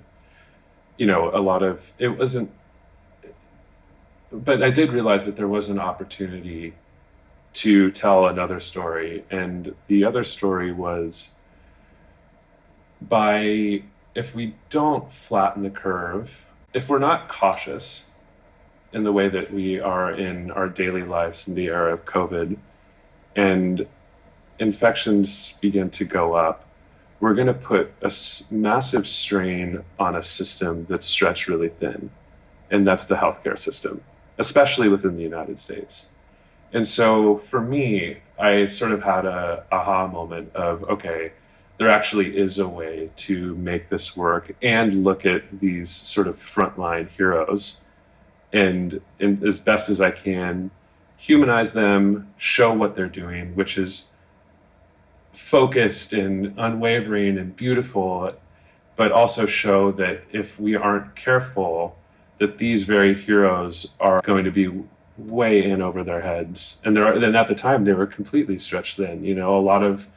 [0.98, 2.52] you know a lot of it wasn't
[4.32, 6.74] but I did realize that there was an opportunity
[7.54, 9.24] to tell another story.
[9.32, 11.36] And the other story was
[13.02, 13.84] by
[14.16, 16.32] if we don't flatten the curve
[16.74, 18.06] if we're not cautious
[18.94, 22.58] in the way that we are in our daily lives in the era of COVID
[23.38, 23.88] and
[24.60, 26.65] infections begin to go up,
[27.19, 28.12] we're going to put a
[28.52, 32.10] massive strain on a system that's stretched really thin.
[32.69, 34.04] And that's the healthcare system,
[34.38, 36.08] especially within the United States.
[36.73, 41.31] And so for me, I sort of had a aha moment of, okay,
[41.77, 46.38] there actually is a way to make this work and look at these sort of
[46.38, 47.81] frontline heroes
[48.52, 50.71] and, and as best as I can,
[51.18, 54.06] humanize them, show what they're doing, which is
[55.34, 58.34] focused and unwavering and beautiful,
[58.96, 61.98] but also show that if we aren't careful,
[62.40, 64.84] that these very heroes are going to be
[65.18, 66.80] way in over their heads.
[66.86, 69.24] And there are, then at the time they were completely stretched thin.
[69.24, 70.08] You know, a lot of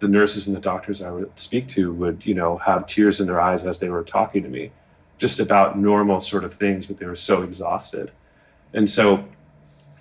[0.00, 3.26] the nurses and the doctors I would speak to would, you know, have tears in
[3.26, 4.70] their eyes as they were talking to me,
[5.18, 8.12] just about normal sort of things, but they were so exhausted.
[8.72, 9.26] And so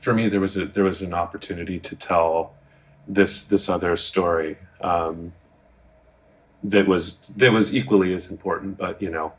[0.03, 2.53] for me, there was a there was an opportunity to tell
[3.07, 5.31] this this other story um,
[6.63, 9.31] that was that was equally as important, but you know,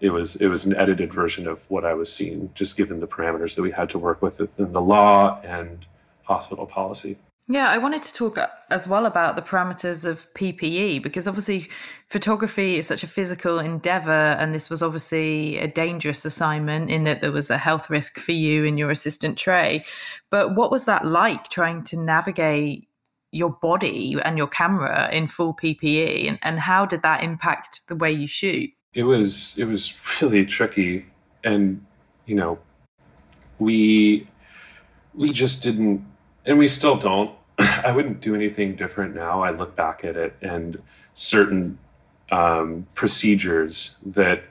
[0.00, 3.06] it was it was an edited version of what I was seeing, just given the
[3.06, 5.86] parameters that we had to work with within the law and
[6.24, 7.16] hospital policy.
[7.50, 11.68] Yeah, I wanted to talk uh, as well about the parameters of PPE because obviously
[12.08, 17.20] photography is such a physical endeavor, and this was obviously a dangerous assignment in that
[17.20, 19.84] there was a health risk for you and your assistant Trey.
[20.30, 22.86] But what was that like trying to navigate
[23.32, 27.96] your body and your camera in full PPE, and, and how did that impact the
[27.96, 28.70] way you shoot?
[28.94, 29.92] It was it was
[30.22, 31.04] really tricky,
[31.42, 31.84] and
[32.26, 32.60] you know,
[33.58, 34.28] we
[35.16, 36.06] we just didn't,
[36.46, 37.34] and we still don't
[37.84, 39.42] I wouldn't do anything different now.
[39.42, 40.80] I look back at it and
[41.14, 41.78] certain
[42.30, 44.42] um, procedures that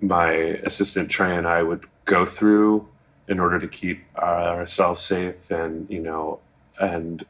[0.00, 2.88] my assistant Trey and I would go through
[3.28, 6.40] in order to keep ourselves safe, and you know,
[6.80, 7.24] and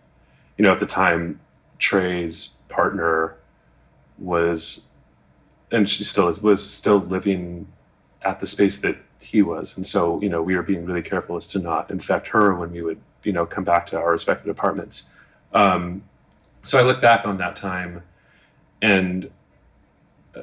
[0.57, 1.39] you know, at the time,
[1.79, 3.37] Trey's partner
[4.19, 4.87] was,
[5.71, 7.67] and she still is, was still living
[8.23, 11.37] at the space that he was, and so you know, we were being really careful
[11.37, 14.47] as to not infect her when we would you know come back to our respective
[14.47, 15.05] departments.
[15.53, 16.03] Um,
[16.63, 18.03] so I look back on that time,
[18.81, 19.31] and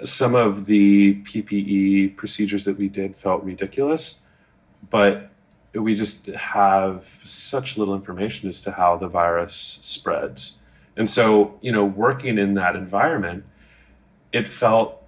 [0.04, 4.20] some of the PPE procedures that we did felt ridiculous,
[4.90, 5.30] but
[5.74, 10.60] we just have such little information as to how the virus spreads.
[10.98, 13.44] And so, you know, working in that environment,
[14.34, 15.04] it felt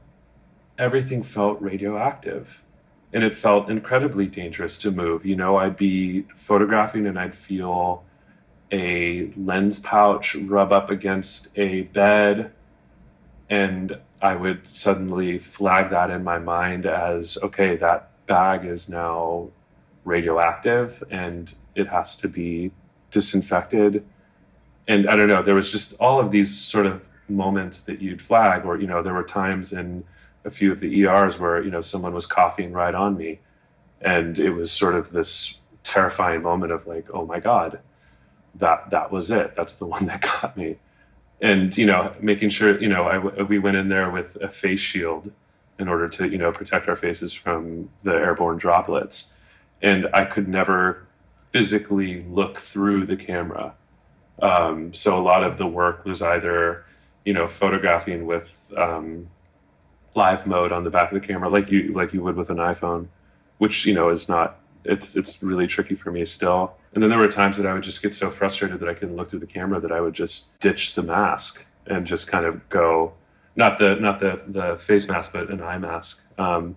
[0.78, 2.47] everything felt radioactive
[3.14, 5.26] and it felt incredibly dangerous to move.
[5.26, 8.03] You know, I'd be photographing and I'd feel
[8.72, 12.51] a lens pouch rub up against a bed,
[13.49, 19.49] and I would suddenly flag that in my mind as okay, that bag is now
[20.05, 22.72] radioactive and it has to be
[23.12, 24.05] disinfected.
[24.88, 28.22] And I don't know, there was just all of these sort of moments that you'd
[28.22, 30.03] flag, or, you know, there were times in
[30.45, 33.39] a few of the ERs where you know someone was coughing right on me,
[34.01, 37.79] and it was sort of this terrifying moment of like, oh my god,
[38.55, 39.55] that that was it.
[39.55, 40.77] That's the one that got me,
[41.41, 44.79] and you know, making sure you know I, we went in there with a face
[44.79, 45.31] shield
[45.79, 49.31] in order to you know protect our faces from the airborne droplets,
[49.81, 51.07] and I could never
[51.51, 53.73] physically look through the camera.
[54.41, 56.85] Um, so a lot of the work was either
[57.25, 59.27] you know photographing with um,
[60.16, 62.57] live mode on the back of the camera, like you like you would with an
[62.57, 63.07] iPhone,
[63.57, 64.59] which you know is not.
[64.84, 66.74] It's it's really tricky for me still.
[66.93, 69.16] And then there were times that I would just get so frustrated that I couldn't
[69.16, 72.68] look through the camera that I would just ditch the mask and just kind of
[72.70, 73.14] go,
[73.55, 76.76] not the not the the face mask, but an eye mask, um,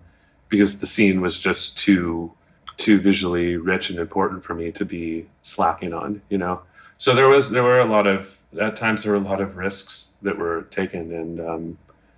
[0.49, 2.31] because the scene was just too
[2.77, 6.21] too visually rich and important for me to be slacking on.
[6.29, 6.61] You know,
[6.97, 9.57] so there was there were a lot of at times there were a lot of
[9.57, 11.41] risks that were taken and.
[11.41, 11.77] Um,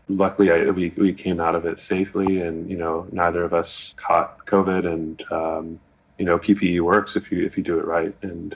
[0.10, 3.94] luckily I, we, we came out of it safely and you know neither of us
[3.98, 5.80] caught covid and um,
[6.18, 8.16] you know ppe works if you if you do it right.
[8.22, 8.56] And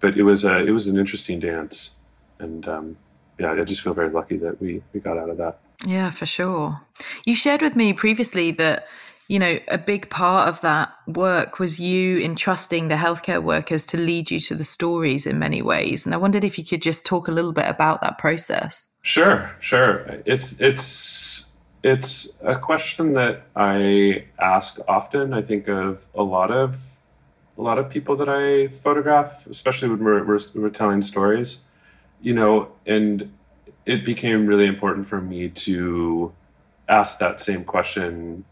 [0.00, 1.90] but it was a it was an interesting dance.
[2.38, 2.96] And um,
[3.38, 5.60] yeah i just feel very lucky that we we got out of that.
[5.84, 6.80] Yeah for sure.
[7.26, 8.86] You shared with me previously that
[9.32, 13.96] you know a big part of that work was you entrusting the healthcare workers to
[13.96, 17.06] lead you to the stories in many ways and i wondered if you could just
[17.06, 20.22] talk a little bit about that process Sure, sure.
[20.24, 21.52] It's it's
[21.82, 25.34] it's a question that I ask often.
[25.34, 26.76] I think of a lot of
[27.58, 31.62] a lot of people that I photograph, especially when we're we're, we're telling stories.
[32.20, 33.32] You know, and
[33.84, 36.32] it became really important for me to
[36.88, 38.44] ask that same question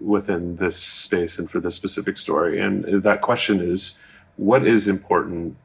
[0.00, 2.60] within this space and for this specific story.
[2.60, 3.98] And that question is,
[4.36, 5.56] what is important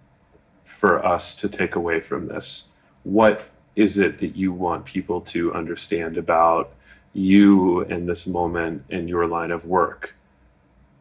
[0.65, 2.65] for us to take away from this?
[3.03, 3.43] What
[3.75, 6.71] is it that you want people to understand about
[7.13, 10.13] you in this moment in your line of work?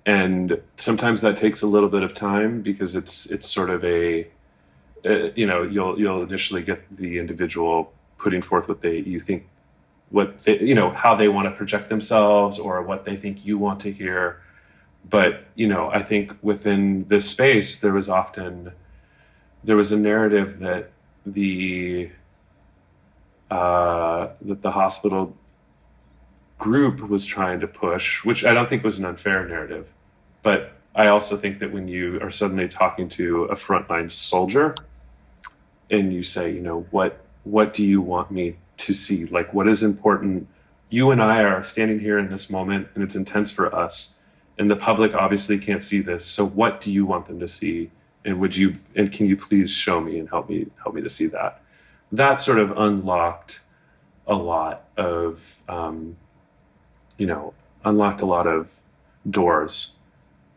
[0.07, 4.27] And sometimes that takes a little bit of time because it's it's sort of a
[5.05, 9.47] uh, you know you'll you'll initially get the individual putting forth what they you think
[10.11, 13.59] what they, you know how they want to project themselves or what they think you
[13.59, 14.43] want to hear
[15.09, 18.73] but you know i think within this space there was often
[19.65, 20.91] there was a narrative that
[21.27, 22.11] the
[23.51, 25.37] uh, that the hospital
[26.59, 29.89] group was trying to push, which I don't think was an unfair narrative.
[30.43, 34.75] But I also think that when you are suddenly talking to a frontline soldier
[35.91, 38.57] and you say, you know, what what do you want me
[38.87, 39.27] to see?
[39.27, 40.47] Like, what is important?
[40.89, 44.15] You and I are standing here in this moment, and it's intense for us.
[44.59, 46.25] And the public obviously can't see this.
[46.25, 47.91] So, what do you want them to see?
[48.25, 51.11] And would you and can you please show me and help me help me to
[51.11, 51.63] see that?
[52.13, 53.61] That sort of unlocked
[54.27, 56.17] a lot of um,
[57.17, 57.55] you know
[57.85, 58.69] unlocked a lot of
[59.31, 59.93] doors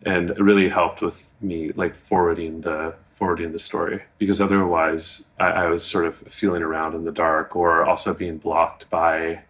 [0.06, 5.48] and it really helped with me like forwarding the forwarding the story because otherwise I,
[5.48, 9.42] I, was sort of feeling around in the dark or also being blocked by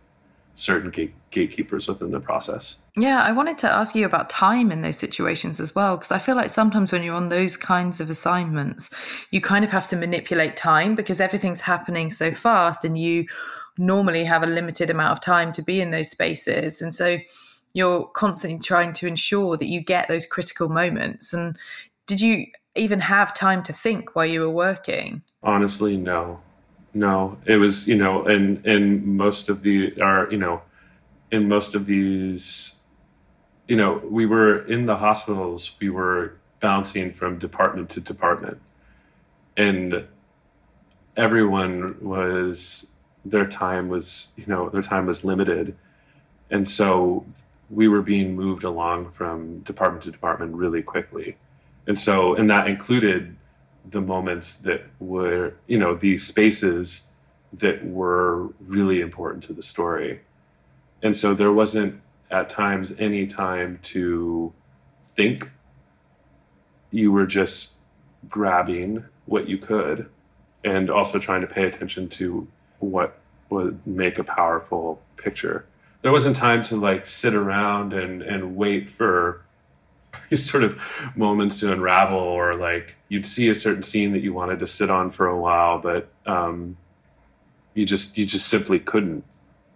[0.55, 2.76] certain gate, gatekeepers within the process.
[2.95, 6.20] Yeah, I wanted to ask you about time in those situations as well because I
[6.20, 8.89] feel like sometimes when you're on those kinds of assignments,
[9.32, 13.26] you kind of have to manipulate time because everything's happening so fast and you
[13.78, 17.18] normally have a limited amount of time to be in those spaces and so
[17.74, 21.57] you're constantly trying to ensure that you get those critical moments and
[22.05, 22.45] did you
[22.76, 25.21] even have time to think while you were working?
[25.41, 26.39] Honestly, no.
[26.93, 27.38] No.
[27.45, 30.61] It was, you know, in in most of the are, you know,
[31.32, 32.76] in most of these
[33.67, 38.59] you know, we were in the hospitals, we were bouncing from department to department.
[39.57, 40.05] And
[41.15, 42.89] everyone was
[43.26, 45.76] their time was, you know, their time was limited.
[46.49, 47.26] And so
[47.69, 51.38] we were being moved along from department to department really quickly
[51.88, 53.36] and so and that included
[53.89, 57.07] the moments that were you know these spaces
[57.53, 60.21] that were really important to the story.
[61.03, 64.51] And so there wasn't at times any time to
[65.15, 65.49] think.
[66.91, 67.75] You were just
[68.29, 70.09] grabbing what you could
[70.63, 72.47] and also trying to pay attention to
[72.79, 73.19] what
[73.49, 75.65] would make a powerful picture.
[76.01, 79.41] There wasn't time to like sit around and and wait for
[80.30, 80.80] these sort of
[81.16, 84.89] moments to unravel or like you'd see a certain scene that you wanted to sit
[84.89, 86.78] on for a while but um,
[87.74, 89.24] you just you just simply couldn't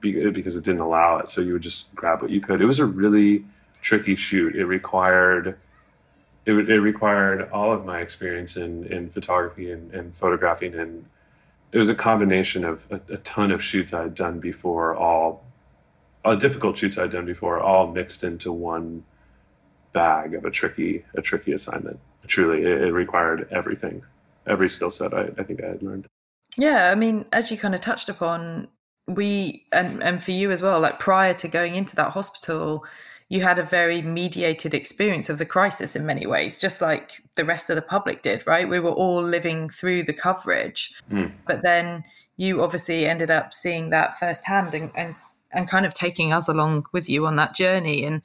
[0.01, 1.29] because it didn't allow it.
[1.29, 2.61] So you would just grab what you could.
[2.61, 3.43] It was a really
[3.81, 4.55] tricky shoot.
[4.55, 5.57] It required
[6.45, 11.05] it, it required all of my experience in, in photography and, and photographing and
[11.73, 15.43] it was a combination of a, a ton of shoots I'd done before all
[16.23, 19.03] uh, difficult shoots I'd done before all mixed into one
[19.93, 21.99] bag of a tricky a tricky assignment.
[22.27, 24.03] Truly, it, it required everything,
[24.45, 26.07] every skill set I, I think I had learned.
[26.57, 28.67] Yeah, I mean, as you kind of touched upon,
[29.07, 32.85] we and and for you as well, like prior to going into that hospital,
[33.29, 37.45] you had a very mediated experience of the crisis in many ways, just like the
[37.45, 38.67] rest of the public did, right?
[38.67, 41.31] We were all living through the coverage, mm.
[41.45, 42.03] but then
[42.37, 45.15] you obviously ended up seeing that firsthand and, and
[45.51, 48.21] and kind of taking us along with you on that journey and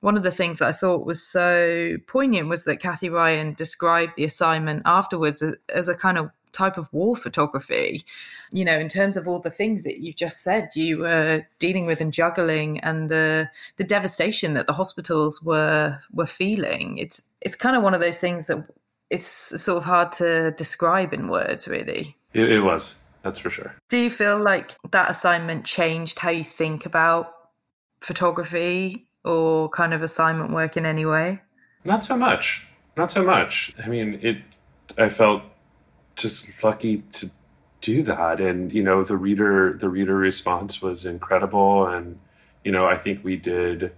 [0.00, 4.12] one of the things that I thought was so poignant was that Kathy Ryan described
[4.16, 8.04] the assignment afterwards as, as, a kind of type of war photography.
[8.52, 11.86] You know, in terms of all the things that you've just said, you were dealing
[11.86, 16.98] with and juggling, and the the devastation that the hospitals were were feeling.
[16.98, 18.66] It's it's kind of one of those things that
[19.10, 19.26] it's
[19.62, 22.16] sort of hard to describe in words, really.
[22.32, 22.94] It, it was.
[23.22, 23.74] That's for sure.
[23.90, 27.34] Do you feel like that assignment changed how you think about
[28.00, 31.40] photography or kind of assignment work in any way?
[31.84, 32.62] Not so much.
[32.96, 33.72] Not so much.
[33.82, 34.38] I mean, it.
[34.98, 35.42] I felt
[36.16, 37.30] just lucky to
[37.80, 42.18] do that, and you know, the reader the reader response was incredible, and
[42.64, 43.92] you know, I think we did.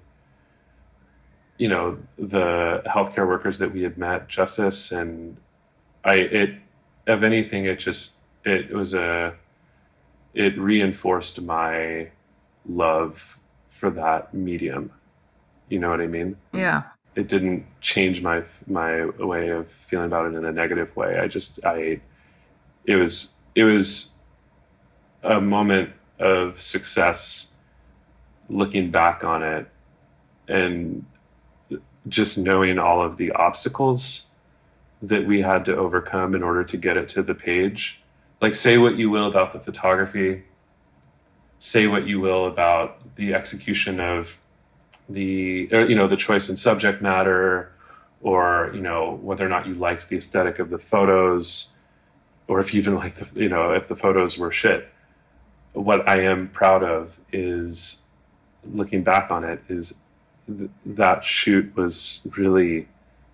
[1.59, 5.37] You know, the healthcare workers that we had met justice, and
[6.05, 6.55] I it.
[7.07, 8.12] If anything, it just
[8.45, 9.35] it was a.
[10.35, 12.11] It reinforced my
[12.66, 13.20] love
[13.70, 14.91] for that medium
[15.73, 16.37] you know what I mean?
[16.53, 16.83] Yeah.
[17.14, 21.18] It didn't change my my way of feeling about it in a negative way.
[21.18, 21.99] I just I
[22.85, 24.11] it was it was
[25.23, 27.49] a moment of success
[28.51, 29.66] looking back on it
[30.47, 31.07] and
[32.09, 34.27] just knowing all of the obstacles
[35.01, 38.01] that we had to overcome in order to get it to the page.
[38.43, 40.43] Like, say what you will about the photography,
[41.61, 44.37] say what you will about the execution of
[45.13, 47.73] the uh, you know the choice in subject matter
[48.21, 51.71] or you know whether or not you liked the aesthetic of the photos
[52.49, 54.89] or if you even like the you know if the photos were shit.
[55.75, 58.03] What i am proud of is
[58.65, 59.95] looking back on it is
[60.47, 62.87] th- that shoot was really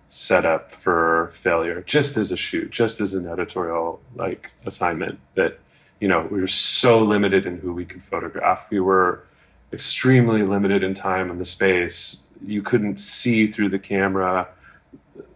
[0.07, 5.59] set up for failure just as a shoot just as an editorial like assignment that
[5.99, 8.65] you know we were so limited in who we could photograph.
[8.69, 9.25] We were
[9.71, 12.17] extremely limited in time and the space.
[12.45, 14.47] You couldn't see through the camera.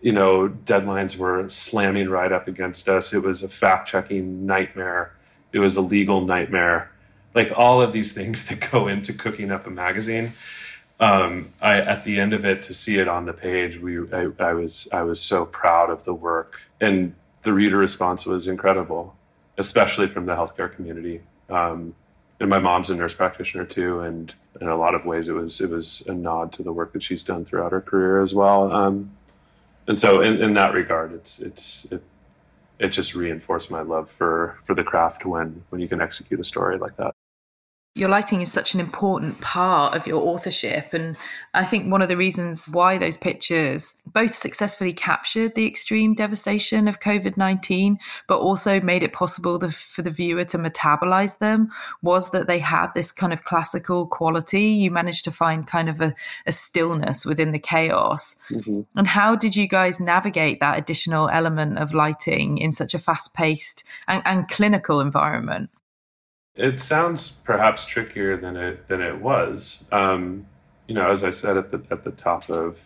[0.02, 3.14] You know, deadlines were slamming right up against us.
[3.14, 5.14] It was a fact checking nightmare.
[5.52, 6.92] It was a legal nightmare.
[7.36, 10.34] Like all of these things that go into cooking up a magazine.
[11.00, 14.28] Um, I, at the end of it, to see it on the page, we I,
[14.40, 19.16] I was I was so proud of the work, and the reader response was incredible,
[19.58, 21.22] especially from the healthcare community.
[21.50, 21.94] Um,
[22.44, 25.62] and my mom's a nurse practitioner too, and in a lot of ways, it was
[25.62, 28.70] it was a nod to the work that she's done throughout her career as well.
[28.70, 29.12] Um,
[29.88, 32.04] and so, in, in that regard, it's it's it,
[32.80, 36.44] it just reinforced my love for for the craft when when you can execute a
[36.44, 37.16] story like that
[37.96, 40.94] your lighting is such an important part of your authorship.
[40.94, 41.16] And
[41.54, 46.88] I think one of the reasons why those pictures both successfully captured the extreme devastation
[46.88, 51.72] of COVID 19, but also made it possible the, for the viewer to metabolize them
[52.02, 54.64] was that they had this kind of classical quality.
[54.64, 56.16] You managed to find kind of a,
[56.48, 58.38] a stillness within the chaos.
[58.50, 58.82] Mm-hmm.
[58.96, 63.36] And how did you guys navigate that additional element of lighting in such a fast
[63.36, 65.70] paced and, and clinical environment?
[66.56, 69.86] It sounds perhaps trickier than it than it was.
[69.92, 70.46] Um,
[70.88, 72.78] you know, as I said at the at the top of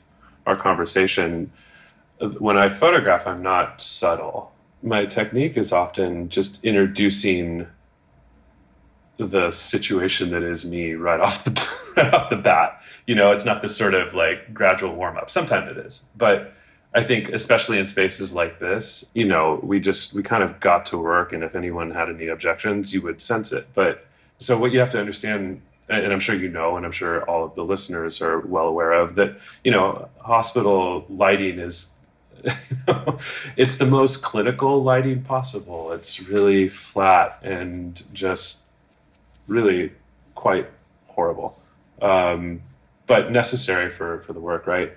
[0.45, 1.51] our conversation,
[2.39, 4.53] when I photograph, I'm not subtle.
[4.83, 7.67] My technique is often just introducing
[9.17, 12.81] the situation that is me right off the right off the bat.
[13.05, 15.29] You know, it's not this sort of like gradual warm up.
[15.29, 16.53] Sometimes it is, but
[16.97, 20.83] I think especially in spaces like this, you know, we just we kind of got
[20.87, 23.67] to work and if anyone had any objections, you would sense it.
[23.75, 24.07] But
[24.39, 27.45] so what you have to understand and I'm sure you know and I'm sure all
[27.45, 31.89] of the listeners are well aware of that, you know, hospital lighting is
[33.57, 35.91] it's the most clinical lighting possible.
[35.91, 38.63] It's really flat and just
[39.47, 39.91] really
[40.33, 40.67] quite
[41.05, 41.61] horrible.
[42.01, 42.63] Um,
[43.05, 44.93] but necessary for for the work, right?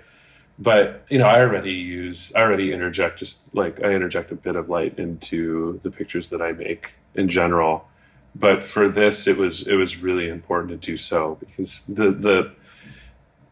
[0.61, 4.55] But you know i already use i already interject just like i interject a bit
[4.55, 7.87] of light into the pictures that i make in general.
[8.35, 12.51] But for this it was it was really important to do so because the the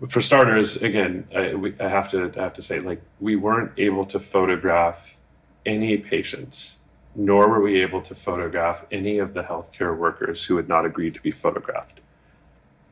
[0.07, 3.72] for starters again I, we, I have to I have to say like we weren't
[3.78, 5.16] able to photograph
[5.66, 6.76] any patients
[7.16, 11.14] nor were we able to photograph any of the healthcare workers who had not agreed
[11.16, 11.99] to be photographed.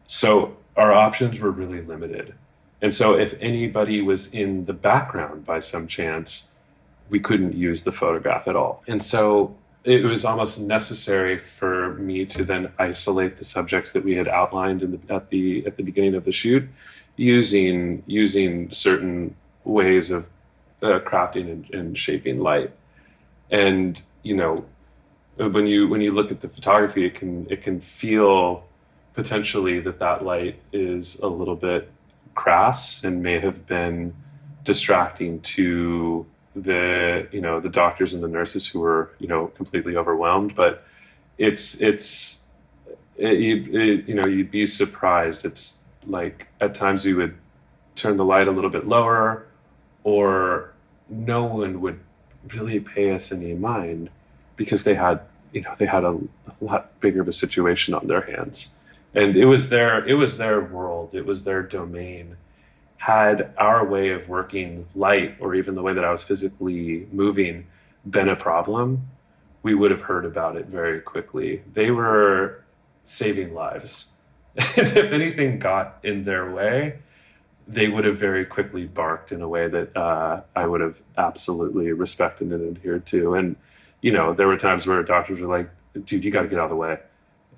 [0.07, 2.33] So our options were really limited
[2.81, 6.47] and so if anybody was in the background by some chance,
[7.09, 8.83] we couldn't use the photograph at all.
[8.87, 14.15] And so it was almost necessary for me to then isolate the subjects that we
[14.15, 16.67] had outlined the, at the at the beginning of the shoot,
[17.15, 20.25] using using certain ways of
[20.83, 22.71] uh, crafting and, and shaping light.
[23.49, 24.65] And you know,
[25.37, 28.65] when you when you look at the photography, it can it can feel
[29.13, 31.89] potentially that that light is a little bit
[32.37, 34.13] crass and may have been
[34.63, 36.25] distracting to
[36.55, 40.55] the you know the doctors and the nurses who were you know completely overwhelmed.
[40.55, 40.83] But
[41.37, 42.41] it's it's
[43.17, 45.43] it, it, you know you'd be surprised.
[45.43, 47.35] It's like at times we would
[47.95, 49.47] turn the light a little bit lower
[50.03, 50.73] or
[51.09, 51.99] no one would
[52.53, 54.09] really pay us any mind
[54.55, 55.19] because they had
[55.51, 58.71] you know they had a, a lot bigger of a situation on their hands
[59.17, 61.15] and it was their it was their world.
[61.15, 62.37] It was their domain.
[62.97, 67.67] Had our way of working light or even the way that i was physically moving
[68.09, 69.07] been a problem
[69.63, 71.61] we would have heard about it very quickly.
[71.73, 72.63] They were
[73.05, 74.07] saving lives.
[74.77, 76.99] And if anything got in their way
[77.67, 81.91] they would have very quickly barked in a way that uh, i would have absolutely
[81.91, 83.35] respected and adhered to.
[83.35, 83.55] And
[84.01, 85.69] you know there were times where doctors were like
[86.05, 86.99] dude you got to get out of the way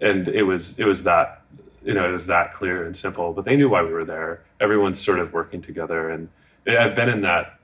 [0.02, 1.41] and it was it was that
[1.84, 4.43] you know it was that clear and simple but they knew why we were there.
[4.60, 6.10] Everyone's sort of working together.
[6.10, 6.30] And
[6.68, 7.60] i've been in that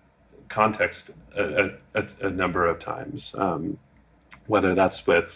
[0.50, 3.78] context a, a, a number of times um,
[4.48, 5.32] whether that's with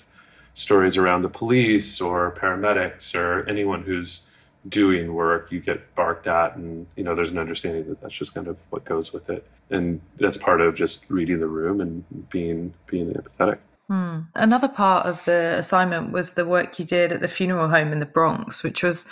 [0.54, 4.24] stories around the police or paramedics or anyone who's
[4.68, 6.56] doing work you get barked at.
[6.56, 9.46] And you know there's an understanding that that's just kind of what goes with it.
[9.70, 14.20] And that's part of just reading the room and being being empathetic Hmm.
[14.36, 18.00] Another part of the assignment was the work you did at the funeral home in
[18.00, 19.08] the Bronx, which was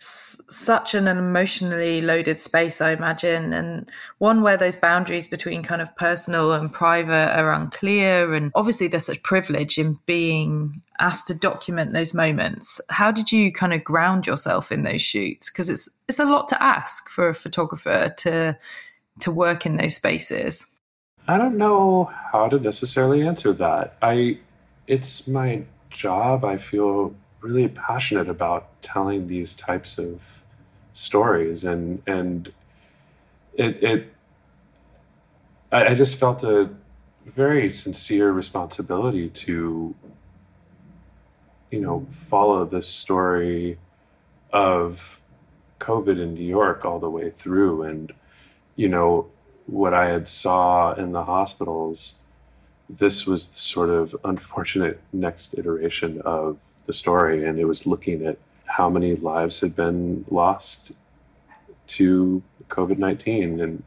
[0.00, 5.82] s- such an emotionally loaded space, I imagine, and one where those boundaries between kind
[5.82, 8.32] of personal and private are unclear.
[8.32, 12.80] And obviously, there's such privilege in being asked to document those moments.
[12.90, 15.50] How did you kind of ground yourself in those shoots?
[15.50, 18.56] Because it's it's a lot to ask for a photographer to
[19.18, 20.64] to work in those spaces.
[21.28, 23.96] I don't know how to necessarily answer that.
[24.02, 24.38] I
[24.86, 26.44] it's my job.
[26.44, 30.20] I feel really passionate about telling these types of
[30.92, 32.52] stories and and
[33.54, 34.14] it it
[35.72, 36.68] I, I just felt a
[37.26, 39.94] very sincere responsibility to
[41.70, 43.78] you know, follow the story
[44.52, 45.00] of
[45.80, 47.84] COVID in New York all the way through.
[47.84, 48.12] And,
[48.76, 49.28] you know,
[49.70, 52.14] what I had saw in the hospitals,
[52.88, 57.46] this was the sort of unfortunate next iteration of the story.
[57.46, 60.92] And it was looking at how many lives had been lost
[61.88, 63.60] to COVID 19.
[63.60, 63.82] And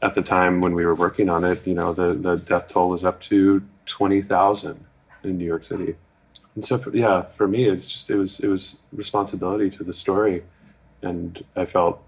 [0.00, 2.90] at the time when we were working on it, you know, the, the death toll
[2.90, 4.84] was up to 20,000
[5.24, 5.96] in New York City.
[6.54, 9.92] And so, for, yeah, for me, it's just, it was, it was responsibility to the
[9.92, 10.42] story.
[11.02, 12.02] And I felt,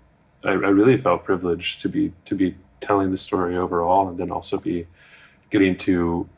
[0.45, 4.31] I, I really felt privileged to be, to be telling the story overall and then
[4.31, 4.87] also be
[5.51, 6.29] getting to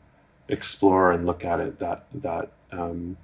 [0.49, 3.15] explore and look at it that, that, um,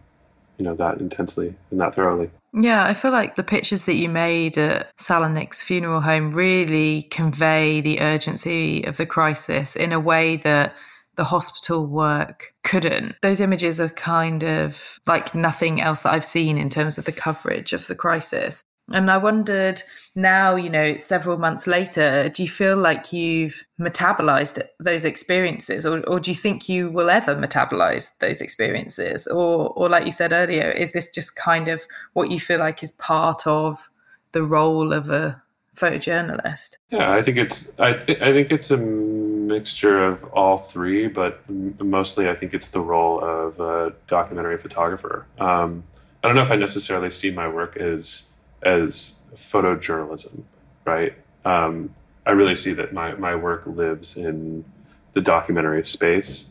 [0.58, 2.30] you know, that intensely and that thoroughly.
[2.54, 7.80] Yeah, I feel like the pictures that you made at Salonik's funeral home really convey
[7.82, 10.76] the urgency of the crisis in a way that
[11.16, 13.16] the hospital work couldn't.
[13.22, 17.12] Those images are kind of like nothing else that I've seen in terms of the
[17.12, 18.64] coverage of the crisis.
[18.92, 19.82] And I wondered
[20.16, 26.00] now, you know, several months later, do you feel like you've metabolized those experiences or,
[26.08, 29.28] or do you think you will ever metabolize those experiences?
[29.28, 31.82] Or, or like you said earlier, is this just kind of
[32.14, 33.90] what you feel like is part of
[34.32, 35.42] the role of a
[35.76, 36.76] photojournalist?
[36.90, 37.90] Yeah, I think it's, I,
[38.22, 41.42] I think it's a mixture of all three, but
[41.80, 45.26] mostly I think it's the role of a documentary photographer.
[45.40, 45.84] Um,
[46.24, 48.26] I don't know if I necessarily see my work as
[48.64, 49.14] as
[49.52, 50.44] photojournalism,
[50.86, 51.14] right?
[51.46, 51.94] Um,
[52.26, 54.66] I really see that my, my work lives in
[55.14, 56.46] the documentary space.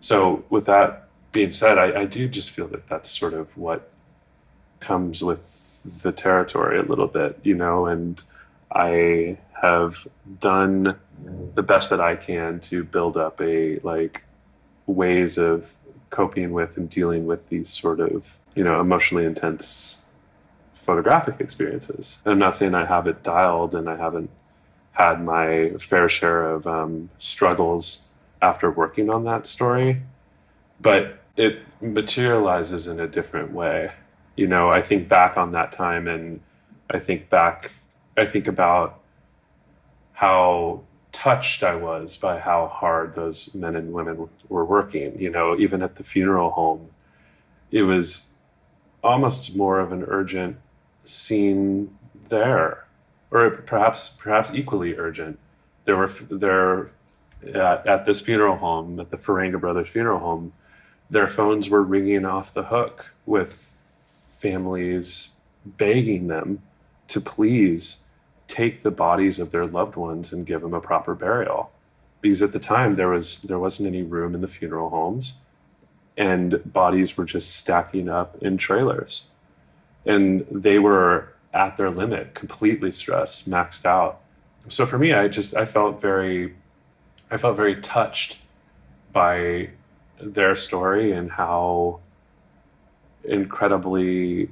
[0.00, 3.90] So, with that being said, I, I do just feel that that's sort of what
[4.80, 5.40] comes with
[6.02, 8.20] the territory a little bit, you know, and
[8.72, 9.96] I have
[10.40, 10.96] done
[11.54, 14.22] the best that I can to build up a like
[14.86, 15.66] ways of
[16.10, 19.98] coping with and dealing with these sort of, you know, emotionally intense
[20.82, 22.18] photographic experiences.
[22.24, 24.30] And I'm not saying I have it dialed and I haven't
[24.92, 28.02] had my fair share of um, struggles
[28.42, 30.02] after working on that story,
[30.80, 33.92] but it materializes in a different way.
[34.36, 36.40] You know, I think back on that time and
[36.90, 37.70] I think back,
[38.16, 39.00] I think about
[40.12, 45.18] how touched I was by how hard those men and women were working.
[45.18, 46.88] You know, even at the funeral home,
[47.70, 48.22] it was
[49.02, 50.56] almost more of an urgent
[51.10, 51.96] scene
[52.28, 52.86] there,
[53.30, 55.38] or perhaps perhaps equally urgent.
[55.84, 56.90] There were there
[57.54, 60.52] at, at this funeral home, at the Farenga Brothers funeral home,
[61.10, 63.66] their phones were ringing off the hook with
[64.40, 65.30] families
[65.64, 66.62] begging them
[67.08, 67.96] to please
[68.46, 71.70] take the bodies of their loved ones and give them a proper burial
[72.20, 75.34] because at the time there was there wasn't any room in the funeral homes
[76.16, 79.24] and bodies were just stacking up in trailers
[80.06, 84.20] and they were at their limit, completely stressed, maxed out.
[84.68, 86.54] So for me, I just I felt very,
[87.30, 88.38] I felt very touched
[89.12, 89.70] by
[90.20, 92.00] their story and how
[93.24, 94.50] incredibly,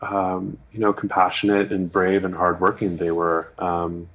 [0.00, 3.52] um, you know, compassionate and brave and hardworking they were.
[3.58, 4.08] Um,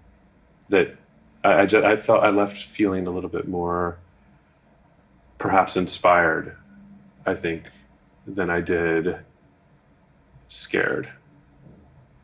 [0.69, 0.95] that
[1.43, 3.97] I, I, just, I felt I left feeling a little bit more,
[5.37, 6.55] perhaps inspired,
[7.25, 7.63] I think,
[8.25, 9.17] than I did
[10.49, 11.09] scared.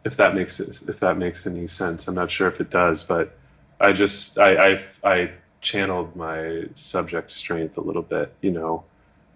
[0.03, 3.03] If that makes it, if that makes any sense, I'm not sure if it does,
[3.03, 3.38] but
[3.80, 8.84] I just I I, I channeled my subject strength a little bit, you know,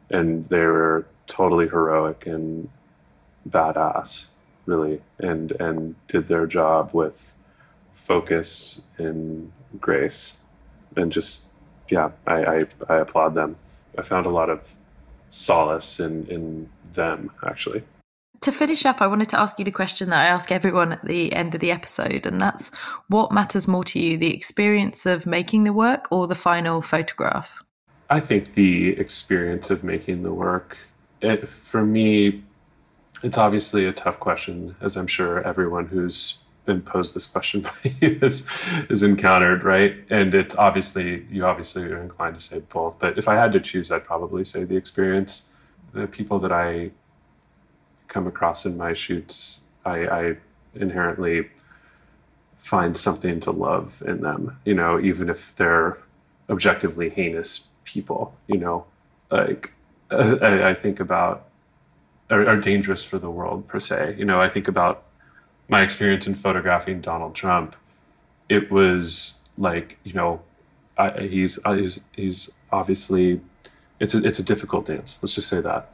[0.10, 2.70] and they were totally heroic and
[3.50, 4.26] badass,
[4.66, 7.18] really, and and did their job with
[7.96, 10.34] focus and grace,
[10.96, 11.42] and just
[11.90, 13.56] yeah, I I, I applaud them.
[13.98, 14.62] I found a lot of
[15.32, 17.84] solace in in them actually
[18.42, 21.04] to finish up, I wanted to ask you the question that I ask everyone at
[21.04, 22.70] the end of the episode, and that's
[23.08, 27.62] what matters more to you, the experience of making the work or the final photograph?
[28.10, 30.78] I think the experience of making the work.
[31.22, 32.44] It, for me,
[33.24, 37.96] it's obviously a tough question, as I'm sure everyone who's been posed this question by
[38.00, 38.46] you has,
[38.90, 39.96] has encountered, right?
[40.10, 43.60] And it's obviously, you obviously are inclined to say both, but if I had to
[43.60, 45.44] choose, I'd probably say the experience.
[45.92, 46.92] The people that I
[48.10, 50.36] come across in my shoots, I, I
[50.76, 51.48] inherently
[52.58, 55.98] find something to love in them, you know, even if they're
[56.50, 58.86] objectively heinous people, you know,
[59.32, 59.72] like
[60.12, 61.46] I, I, think about
[62.30, 64.16] are, are, dangerous for the world per se.
[64.18, 65.04] You know, I think about
[65.68, 67.76] my experience in photographing Donald Trump.
[68.50, 70.42] It was like, you know,
[70.98, 73.40] I, he's, he's, he's obviously,
[74.00, 75.18] it's a, it's a difficult dance.
[75.22, 75.94] Let's just say that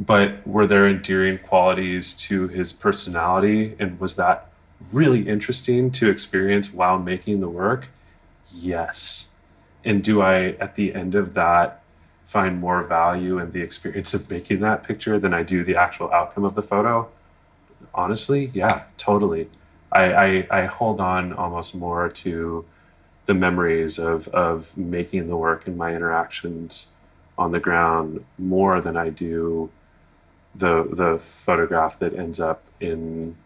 [0.00, 3.76] but were there endearing qualities to his personality?
[3.78, 4.46] And was that
[4.92, 7.86] really interesting to experience while making the work?
[8.50, 9.26] Yes.
[9.84, 11.82] And do i at the end of that
[12.28, 16.10] find more value in the experience of making that picture than i do the actual
[16.12, 17.06] outcome of the photo?
[17.94, 19.48] Honestly yeah totally.
[19.92, 22.64] I i, I hold on almost more to
[23.26, 26.86] the memories of of making the work and my interactions
[27.36, 29.70] on the ground more than I do
[30.54, 33.36] the the photograph that ends up in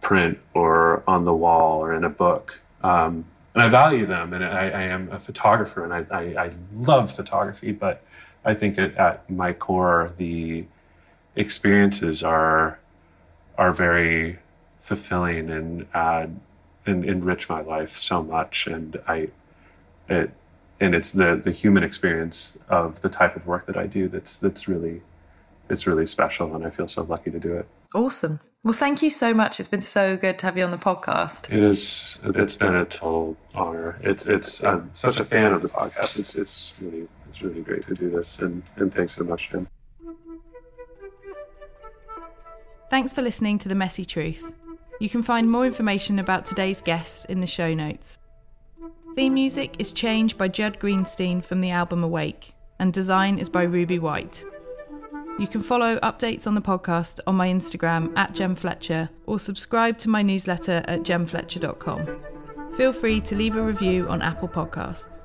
[0.00, 2.58] print or on the wall or in a book.
[2.82, 6.50] Um, and I value them, and I, I am a photographer, and I, I, I
[6.76, 7.72] love photography.
[7.72, 8.02] But
[8.44, 10.64] I think at, at my core, the
[11.36, 12.78] experiences are
[13.58, 14.38] are very
[14.82, 16.38] fulfilling and add
[16.86, 18.66] and enrich my life so much.
[18.66, 19.28] And I,
[20.08, 20.30] it,
[20.80, 24.36] and it's the the human experience of the type of work that I do that's
[24.38, 25.02] that's really
[25.70, 27.66] it's really special and I feel so lucky to do it.
[27.94, 28.40] Awesome.
[28.62, 29.58] Well, thank you so much.
[29.58, 31.50] It's been so good to have you on the podcast.
[31.50, 32.18] It is.
[32.22, 33.98] It's been a total honor.
[34.02, 34.26] It's.
[34.26, 34.62] It's.
[34.62, 36.18] I'm such a fan of the podcast.
[36.18, 36.34] It's.
[36.34, 37.08] It's really.
[37.28, 39.66] It's really great to do this, and and thanks so much, Gem.
[42.90, 44.44] Thanks for listening to the Messy Truth.
[44.98, 48.18] You can find more information about today's guest in the show notes.
[49.14, 53.62] Theme music is changed by Judd Greenstein from the album Awake, and design is by
[53.62, 54.44] Ruby White.
[55.40, 59.96] You can follow updates on the podcast on my Instagram at Gem Fletcher or subscribe
[60.00, 62.76] to my newsletter at gemfletcher.com.
[62.76, 65.19] Feel free to leave a review on Apple Podcasts.